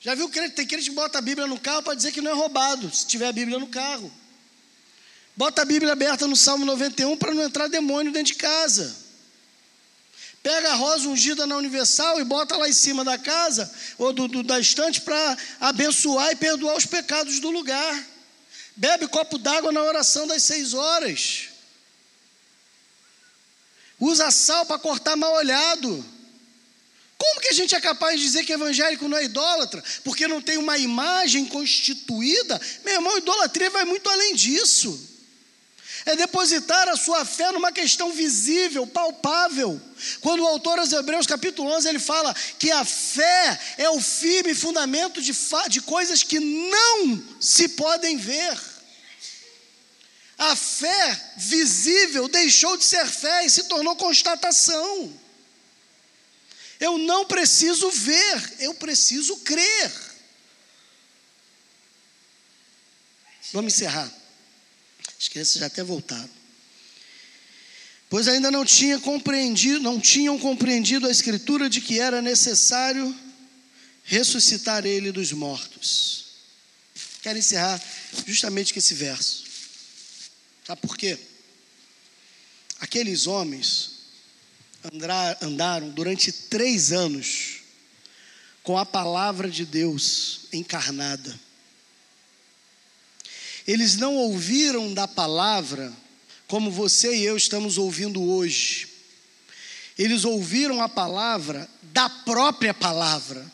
Já 0.00 0.14
viu 0.14 0.28
que 0.28 0.48
tem 0.50 0.66
crente 0.66 0.90
que 0.90 0.94
bota 0.94 1.18
a 1.18 1.20
Bíblia 1.20 1.46
no 1.46 1.58
carro 1.58 1.82
para 1.82 1.94
dizer 1.94 2.12
que 2.12 2.20
não 2.20 2.30
é 2.30 2.34
roubado, 2.34 2.92
se 2.94 3.06
tiver 3.06 3.26
a 3.26 3.32
Bíblia 3.32 3.58
no 3.58 3.66
carro. 3.66 4.12
Bota 5.36 5.62
a 5.62 5.64
Bíblia 5.64 5.92
aberta 5.92 6.26
no 6.26 6.36
Salmo 6.36 6.64
91 6.64 7.16
para 7.16 7.34
não 7.34 7.42
entrar 7.42 7.68
demônio 7.68 8.12
dentro 8.12 8.32
de 8.32 8.38
casa. 8.38 8.96
Pega 10.42 10.72
a 10.72 10.74
rosa 10.74 11.08
ungida 11.08 11.46
na 11.46 11.56
Universal 11.56 12.20
e 12.20 12.24
bota 12.24 12.56
lá 12.56 12.68
em 12.68 12.72
cima 12.72 13.04
da 13.04 13.18
casa 13.18 13.72
ou 13.98 14.12
do, 14.12 14.28
do 14.28 14.42
da 14.42 14.58
estante 14.60 15.00
para 15.00 15.36
abençoar 15.60 16.30
e 16.30 16.36
perdoar 16.36 16.76
os 16.76 16.86
pecados 16.86 17.40
do 17.40 17.50
lugar. 17.50 18.06
Bebe 18.76 19.08
copo 19.08 19.36
d'água 19.38 19.72
na 19.72 19.82
oração 19.82 20.26
das 20.26 20.44
seis 20.44 20.74
horas. 20.74 21.48
Usa 23.98 24.30
sal 24.30 24.64
para 24.64 24.78
cortar 24.78 25.16
mal 25.16 25.34
olhado. 25.34 26.04
Como 27.18 27.40
que 27.40 27.48
a 27.48 27.52
gente 27.52 27.74
é 27.74 27.80
capaz 27.80 28.18
de 28.18 28.24
dizer 28.24 28.44
que 28.44 28.52
evangélico 28.52 29.08
não 29.08 29.18
é 29.18 29.24
idólatra? 29.24 29.82
Porque 30.04 30.28
não 30.28 30.40
tem 30.40 30.56
uma 30.56 30.78
imagem 30.78 31.44
constituída? 31.44 32.60
Meu 32.84 32.94
irmão, 32.94 33.18
idolatria 33.18 33.68
vai 33.70 33.84
muito 33.84 34.08
além 34.08 34.34
disso 34.34 35.08
é 36.08 36.16
depositar 36.16 36.88
a 36.88 36.96
sua 36.96 37.24
fé 37.24 37.52
numa 37.52 37.70
questão 37.70 38.12
visível, 38.12 38.86
palpável. 38.86 39.80
Quando 40.20 40.42
o 40.42 40.46
autor 40.46 40.78
aos 40.78 40.90
Hebreus, 40.90 41.26
capítulo 41.26 41.70
11, 41.70 41.86
ele 41.86 41.98
fala 41.98 42.34
que 42.58 42.70
a 42.70 42.82
fé 42.82 43.60
é 43.76 43.90
o 43.90 44.00
firme 44.00 44.54
fundamento 44.54 45.20
de, 45.20 45.32
de 45.68 45.80
coisas 45.82 46.22
que 46.22 46.40
não 46.40 47.22
se 47.38 47.68
podem 47.70 48.16
ver. 48.16 48.58
A 50.38 50.56
fé 50.56 51.32
visível 51.36 52.26
deixou 52.26 52.76
de 52.78 52.84
ser 52.84 53.06
fé 53.06 53.44
e 53.44 53.50
se 53.50 53.64
tornou 53.64 53.94
constatação. 53.96 55.12
Eu 56.80 56.96
não 56.98 57.26
preciso 57.26 57.90
ver, 57.90 58.54
eu 58.60 58.74
preciso 58.74 59.36
crer. 59.38 59.92
Vamos 63.52 63.74
encerrar. 63.74 64.12
As 65.18 65.28
crianças 65.28 65.54
já 65.54 65.66
até 65.66 65.82
voltaram. 65.82 66.30
Pois 68.08 68.28
ainda 68.28 68.50
não 68.50 68.64
tinha 68.64 68.98
compreendido, 68.98 69.80
não 69.80 70.00
tinham 70.00 70.38
compreendido 70.38 71.06
a 71.06 71.10
escritura 71.10 71.68
de 71.68 71.80
que 71.80 71.98
era 71.98 72.22
necessário 72.22 73.14
ressuscitar 74.04 74.86
ele 74.86 75.12
dos 75.12 75.32
mortos. 75.32 76.26
Quero 77.20 77.38
encerrar 77.38 77.82
justamente 78.26 78.72
com 78.72 78.78
esse 78.78 78.94
verso. 78.94 79.44
Sabe 80.66 80.80
por 80.80 80.96
quê? 80.96 81.18
Aqueles 82.80 83.26
homens 83.26 83.97
andaram 85.42 85.90
durante 85.90 86.30
três 86.30 86.92
anos 86.92 87.58
com 88.62 88.76
a 88.76 88.84
palavra 88.84 89.50
de 89.50 89.64
Deus 89.64 90.42
encarnada. 90.52 91.38
Eles 93.66 93.96
não 93.96 94.14
ouviram 94.14 94.92
da 94.94 95.06
palavra 95.06 95.92
como 96.46 96.70
você 96.70 97.14
e 97.16 97.24
eu 97.24 97.36
estamos 97.36 97.76
ouvindo 97.76 98.22
hoje. 98.22 98.88
Eles 99.98 100.24
ouviram 100.24 100.80
a 100.80 100.88
palavra 100.88 101.68
da 101.82 102.08
própria 102.08 102.72
palavra 102.72 103.44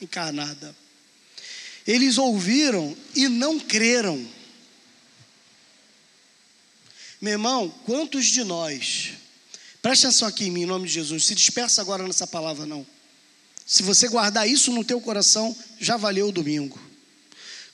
encarnada. 0.00 0.74
Eles 1.86 2.18
ouviram 2.18 2.96
e 3.14 3.28
não 3.28 3.60
creram. 3.60 4.26
Meu 7.20 7.32
irmão, 7.32 7.68
quantos 7.84 8.26
de 8.26 8.42
nós, 8.42 9.12
preste 9.86 10.04
atenção 10.04 10.26
aqui 10.26 10.46
em 10.46 10.50
mim, 10.50 10.62
em 10.62 10.66
nome 10.66 10.88
de 10.88 10.94
Jesus, 10.94 11.26
se 11.26 11.32
dispersa 11.32 11.80
agora 11.80 12.04
nessa 12.04 12.26
palavra, 12.26 12.66
não. 12.66 12.84
Se 13.64 13.84
você 13.84 14.08
guardar 14.08 14.48
isso 14.48 14.72
no 14.72 14.82
teu 14.82 15.00
coração, 15.00 15.56
já 15.78 15.96
valeu 15.96 16.26
o 16.26 16.32
domingo. 16.32 16.76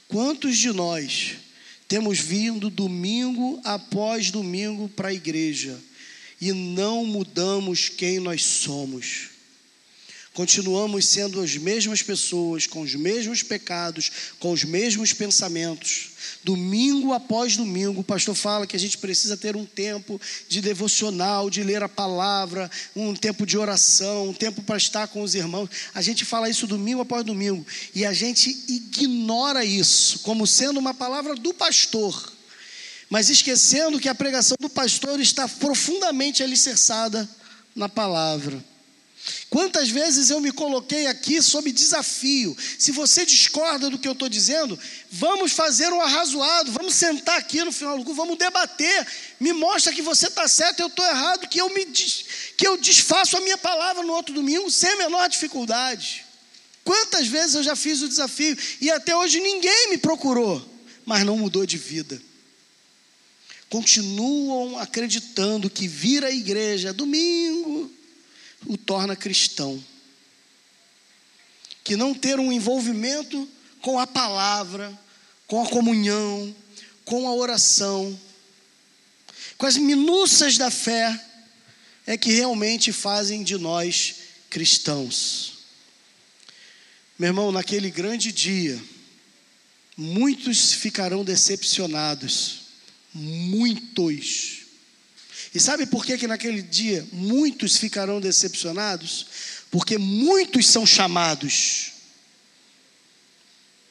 Quantos 0.08 0.58
de 0.58 0.70
nós 0.72 1.36
temos 1.88 2.18
vindo 2.18 2.68
domingo 2.68 3.58
após 3.64 4.30
domingo 4.30 4.90
para 4.90 5.08
a 5.08 5.14
igreja 5.14 5.80
e 6.38 6.52
não 6.52 7.06
mudamos 7.06 7.88
quem 7.88 8.20
nós 8.20 8.44
somos. 8.44 9.30
Continuamos 10.34 11.04
sendo 11.04 11.42
as 11.42 11.58
mesmas 11.58 12.00
pessoas, 12.00 12.66
com 12.66 12.80
os 12.80 12.94
mesmos 12.94 13.42
pecados, 13.42 14.10
com 14.38 14.50
os 14.50 14.64
mesmos 14.64 15.12
pensamentos. 15.12 16.12
Domingo 16.42 17.12
após 17.12 17.54
domingo, 17.54 18.00
o 18.00 18.04
pastor 18.04 18.34
fala 18.34 18.66
que 18.66 18.74
a 18.74 18.78
gente 18.78 18.96
precisa 18.96 19.36
ter 19.36 19.56
um 19.56 19.66
tempo 19.66 20.18
de 20.48 20.62
devocional, 20.62 21.50
de 21.50 21.62
ler 21.62 21.82
a 21.82 21.88
palavra, 21.88 22.70
um 22.96 23.14
tempo 23.14 23.44
de 23.44 23.58
oração, 23.58 24.30
um 24.30 24.32
tempo 24.32 24.62
para 24.62 24.78
estar 24.78 25.06
com 25.08 25.20
os 25.20 25.34
irmãos. 25.34 25.68
A 25.94 26.00
gente 26.00 26.24
fala 26.24 26.48
isso 26.48 26.66
domingo 26.66 27.02
após 27.02 27.26
domingo 27.26 27.66
e 27.94 28.06
a 28.06 28.14
gente 28.14 28.48
ignora 28.68 29.62
isso 29.66 30.20
como 30.20 30.46
sendo 30.46 30.80
uma 30.80 30.94
palavra 30.94 31.34
do 31.34 31.52
pastor, 31.52 32.32
mas 33.10 33.28
esquecendo 33.28 34.00
que 34.00 34.08
a 34.08 34.14
pregação 34.14 34.56
do 34.58 34.70
pastor 34.70 35.20
está 35.20 35.46
profundamente 35.46 36.42
alicerçada 36.42 37.28
na 37.76 37.88
palavra. 37.88 38.71
Quantas 39.52 39.90
vezes 39.90 40.30
eu 40.30 40.40
me 40.40 40.50
coloquei 40.50 41.06
aqui 41.06 41.42
sob 41.42 41.70
desafio? 41.70 42.56
Se 42.78 42.90
você 42.90 43.26
discorda 43.26 43.90
do 43.90 43.98
que 43.98 44.08
eu 44.08 44.12
estou 44.12 44.26
dizendo, 44.26 44.80
vamos 45.10 45.52
fazer 45.52 45.92
um 45.92 46.00
arrazoado, 46.00 46.72
vamos 46.72 46.94
sentar 46.94 47.36
aqui 47.36 47.62
no 47.62 47.70
final 47.70 47.98
do 47.98 48.02
culto, 48.02 48.16
vamos 48.16 48.38
debater. 48.38 49.06
Me 49.38 49.52
mostra 49.52 49.92
que 49.92 50.00
você 50.00 50.28
está 50.28 50.48
certo, 50.48 50.80
eu 50.80 50.86
estou 50.86 51.04
errado, 51.04 51.46
que 51.48 51.60
eu, 51.60 51.68
me 51.68 51.84
que 51.84 52.66
eu 52.66 52.78
desfaço 52.78 53.36
a 53.36 53.42
minha 53.42 53.58
palavra 53.58 54.02
no 54.02 54.14
outro 54.14 54.34
domingo 54.34 54.70
sem 54.70 54.88
a 54.88 54.96
menor 54.96 55.28
dificuldade. 55.28 56.24
Quantas 56.82 57.26
vezes 57.26 57.54
eu 57.54 57.62
já 57.62 57.76
fiz 57.76 58.00
o 58.00 58.08
desafio 58.08 58.56
e 58.80 58.90
até 58.90 59.14
hoje 59.14 59.38
ninguém 59.38 59.90
me 59.90 59.98
procurou, 59.98 60.66
mas 61.04 61.26
não 61.26 61.36
mudou 61.36 61.66
de 61.66 61.76
vida. 61.76 62.18
Continuam 63.68 64.78
acreditando 64.78 65.68
que 65.68 65.86
vir 65.86 66.24
à 66.24 66.30
igreja 66.30 66.90
domingo 66.90 67.92
o 68.66 68.76
torna 68.76 69.16
cristão. 69.16 69.82
Que 71.84 71.96
não 71.96 72.14
ter 72.14 72.38
um 72.38 72.52
envolvimento 72.52 73.48
com 73.80 73.98
a 73.98 74.06
palavra, 74.06 74.96
com 75.46 75.62
a 75.62 75.68
comunhão, 75.68 76.54
com 77.04 77.28
a 77.28 77.34
oração, 77.34 78.18
com 79.58 79.66
as 79.66 79.76
minúcias 79.76 80.56
da 80.56 80.70
fé, 80.70 81.22
é 82.06 82.16
que 82.16 82.32
realmente 82.32 82.92
fazem 82.92 83.42
de 83.42 83.56
nós 83.58 84.14
cristãos. 84.50 85.52
Meu 87.18 87.28
irmão, 87.28 87.52
naquele 87.52 87.90
grande 87.90 88.32
dia, 88.32 88.82
muitos 89.96 90.72
ficarão 90.72 91.24
decepcionados, 91.24 92.62
muitos 93.14 94.61
e 95.54 95.60
sabe 95.60 95.84
por 95.86 96.04
que, 96.04 96.16
que 96.16 96.26
naquele 96.26 96.62
dia 96.62 97.06
muitos 97.12 97.76
ficarão 97.76 98.20
decepcionados? 98.20 99.26
Porque 99.70 99.98
muitos 99.98 100.66
são 100.66 100.86
chamados, 100.86 101.92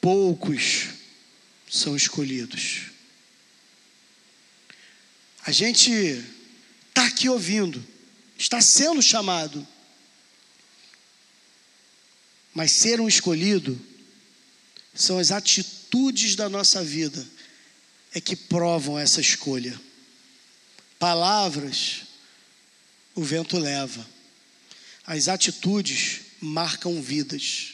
poucos 0.00 0.88
são 1.70 1.94
escolhidos. 1.94 2.90
A 5.44 5.52
gente 5.52 5.90
está 6.88 7.06
aqui 7.06 7.28
ouvindo, 7.28 7.84
está 8.36 8.60
sendo 8.60 9.00
chamado, 9.00 9.66
mas 12.52 12.72
ser 12.72 13.00
um 13.00 13.08
escolhido 13.08 13.80
são 14.94 15.18
as 15.18 15.30
atitudes 15.30 16.34
da 16.36 16.48
nossa 16.48 16.82
vida 16.82 17.26
é 18.14 18.20
que 18.20 18.36
provam 18.36 18.98
essa 18.98 19.20
escolha. 19.20 19.80
Palavras, 21.02 22.02
o 23.12 23.24
vento 23.24 23.58
leva. 23.58 24.06
As 25.04 25.26
atitudes 25.26 26.20
marcam 26.40 27.02
vidas. 27.02 27.70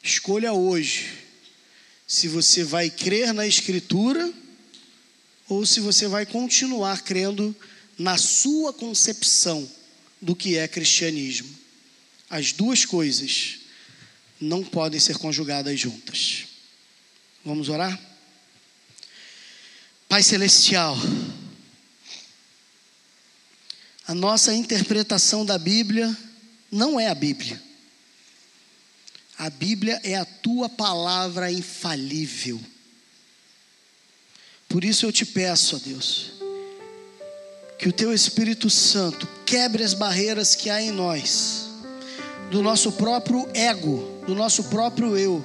Escolha 0.00 0.52
hoje 0.52 1.24
se 2.06 2.28
você 2.28 2.62
vai 2.62 2.88
crer 2.88 3.34
na 3.34 3.48
Escritura 3.48 4.32
ou 5.48 5.66
se 5.66 5.80
você 5.80 6.06
vai 6.06 6.24
continuar 6.24 7.02
crendo 7.02 7.52
na 7.98 8.16
sua 8.16 8.72
concepção 8.72 9.68
do 10.22 10.36
que 10.36 10.56
é 10.56 10.68
cristianismo. 10.68 11.52
As 12.30 12.52
duas 12.52 12.84
coisas 12.84 13.58
não 14.40 14.62
podem 14.62 15.00
ser 15.00 15.18
conjugadas 15.18 15.80
juntas. 15.80 16.44
Vamos 17.44 17.68
orar? 17.68 18.00
Pai 20.08 20.22
Celestial, 20.22 20.96
a 24.08 24.14
nossa 24.14 24.54
interpretação 24.54 25.44
da 25.44 25.58
Bíblia 25.58 26.16
não 26.72 26.98
é 26.98 27.08
a 27.08 27.14
Bíblia. 27.14 27.62
A 29.38 29.50
Bíblia 29.50 30.00
é 30.02 30.14
a 30.14 30.24
tua 30.24 30.66
palavra 30.66 31.52
infalível. 31.52 32.58
Por 34.66 34.82
isso 34.82 35.04
eu 35.04 35.12
te 35.12 35.26
peço, 35.26 35.76
ó 35.76 35.78
Deus, 35.78 36.32
que 37.78 37.86
o 37.86 37.92
teu 37.92 38.14
Espírito 38.14 38.70
Santo 38.70 39.28
quebre 39.44 39.84
as 39.84 39.92
barreiras 39.92 40.54
que 40.54 40.70
há 40.70 40.80
em 40.80 40.90
nós, 40.90 41.68
do 42.50 42.62
nosso 42.62 42.92
próprio 42.92 43.46
ego, 43.52 44.22
do 44.26 44.34
nosso 44.34 44.64
próprio 44.64 45.18
eu. 45.18 45.44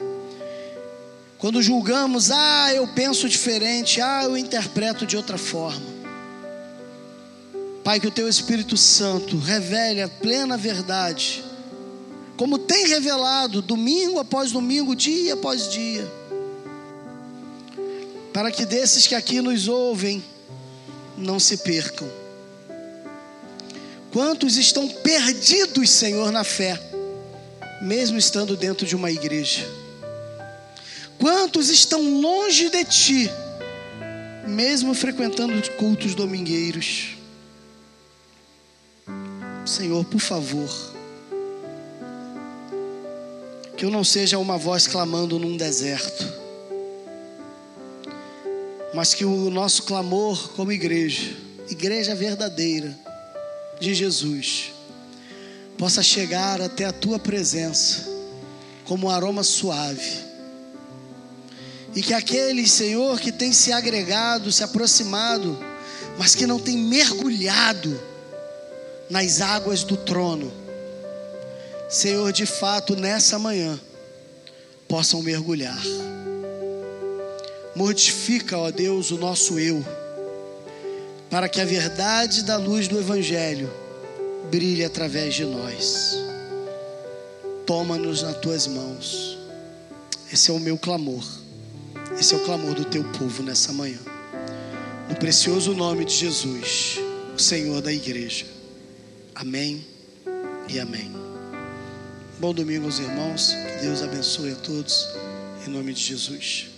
Quando 1.38 1.62
julgamos, 1.62 2.32
ah, 2.32 2.74
eu 2.74 2.88
penso 2.88 3.28
diferente, 3.28 4.00
ah, 4.00 4.24
eu 4.24 4.38
interpreto 4.38 5.06
de 5.06 5.18
outra 5.18 5.38
forma. 5.38 5.93
Pai, 7.84 8.00
que 8.00 8.08
o 8.08 8.12
teu 8.12 8.30
Espírito 8.30 8.78
Santo 8.78 9.38
revele 9.38 10.02
a 10.02 10.08
plena 10.08 10.56
verdade, 10.56 11.44
como 12.38 12.58
tem 12.58 12.88
revelado 12.88 13.62
domingo 13.62 14.20
após 14.20 14.54
domingo, 14.54 14.96
dia 14.96 15.34
após 15.34 15.70
dia, 15.70 16.10
para 18.32 18.52
que 18.52 18.66
desses 18.66 19.06
que 19.06 19.14
aqui 19.14 19.42
nos 19.42 19.68
ouvem 19.68 20.24
não 21.18 21.40
se 21.40 21.58
percam. 21.58 22.10
Quantos 24.14 24.56
estão 24.56 24.88
perdidos, 24.88 25.90
Senhor, 25.90 26.32
na 26.32 26.46
fé, 26.46 26.80
mesmo 27.82 28.18
estando 28.18 28.56
dentro 28.56 28.86
de 28.86 28.96
uma 28.96 29.12
igreja? 29.12 29.68
Quantos 31.20 31.70
estão 31.70 32.22
longe 32.22 32.70
de 32.70 32.86
Ti, 32.86 33.32
mesmo 34.48 34.94
frequentando 34.94 35.62
cultos 35.72 36.16
domingueiros? 36.16 37.23
Senhor, 39.66 40.04
por 40.04 40.20
favor, 40.20 40.70
que 43.78 43.86
eu 43.86 43.90
não 43.90 44.04
seja 44.04 44.38
uma 44.38 44.58
voz 44.58 44.88
clamando 44.88 45.40
num 45.40 45.56
deserto, 45.56 46.28
mas 48.94 49.14
que 49.14 49.24
o 49.24 49.50
nosso 49.50 49.84
clamor 49.84 50.50
como 50.54 50.72
igreja, 50.72 51.36
igreja 51.70 52.14
verdadeira 52.14 52.94
de 53.80 53.94
Jesus, 53.94 54.74
possa 55.78 56.04
chegar 56.04 56.62
até 56.62 56.86
a 56.86 56.92
tua 56.92 57.18
presença 57.18 58.06
como 58.84 59.08
um 59.08 59.10
aroma 59.10 59.44
suave. 59.44 60.24
E 61.96 62.02
que 62.02 62.14
aqueles, 62.14 62.72
Senhor, 62.72 63.20
que 63.20 63.32
tem 63.32 63.54
se 63.54 63.72
agregado, 63.72 64.52
se 64.52 64.64
aproximado, 64.64 65.58
mas 66.18 66.36
que 66.36 66.46
não 66.46 66.60
tem 66.60 66.78
mergulhado, 66.78 68.00
nas 69.10 69.42
águas 69.42 69.84
do 69.84 69.98
trono. 69.98 70.52
Senhor, 71.90 72.32
de 72.32 72.46
fato, 72.46 72.96
nessa 72.96 73.38
manhã, 73.38 73.80
possam 74.88 75.22
mergulhar. 75.22 75.82
Mortifica, 77.76 78.58
ó 78.58 78.72
Deus, 78.72 79.12
o 79.12 79.18
nosso 79.18 79.60
eu, 79.60 79.84
para 81.30 81.50
que 81.50 81.60
a 81.60 81.66
verdade 81.66 82.44
da 82.44 82.58
luz 82.58 82.88
do 82.88 83.00
Evangelho 83.00 83.72
brilhe 84.52 84.84
através 84.84 85.34
de 85.34 85.46
nós. 85.46 86.16
Toma-nos 87.66 88.22
nas 88.22 88.38
tuas 88.38 88.68
mãos. 88.68 89.38
Esse 90.32 90.52
é 90.52 90.54
o 90.54 90.60
meu 90.60 90.78
clamor. 90.78 91.24
Esse 92.20 92.36
é 92.36 92.38
o 92.38 92.44
clamor 92.44 92.76
do 92.76 92.86
teu 92.86 93.04
povo 93.04 93.42
nessa 93.42 93.74
manhã. 93.74 94.00
no 95.10 95.16
precioso 95.16 95.74
nome 95.74 96.06
de 96.06 96.14
Jesus, 96.14 97.00
o 97.36 97.40
Senhor 97.40 97.82
da 97.82 97.92
igreja. 97.92 98.53
Amém 99.36 99.84
e 100.70 100.80
amém. 100.80 101.12
Bom 102.40 102.54
domingo 102.54 102.86
aos 102.86 103.00
irmãos, 103.00 103.54
que 103.54 103.86
Deus 103.86 104.04
abençoe 104.04 104.52
a 104.52 104.56
todos, 104.56 105.08
em 105.66 105.70
nome 105.72 105.94
de 105.94 106.02
Jesus. 106.02 106.73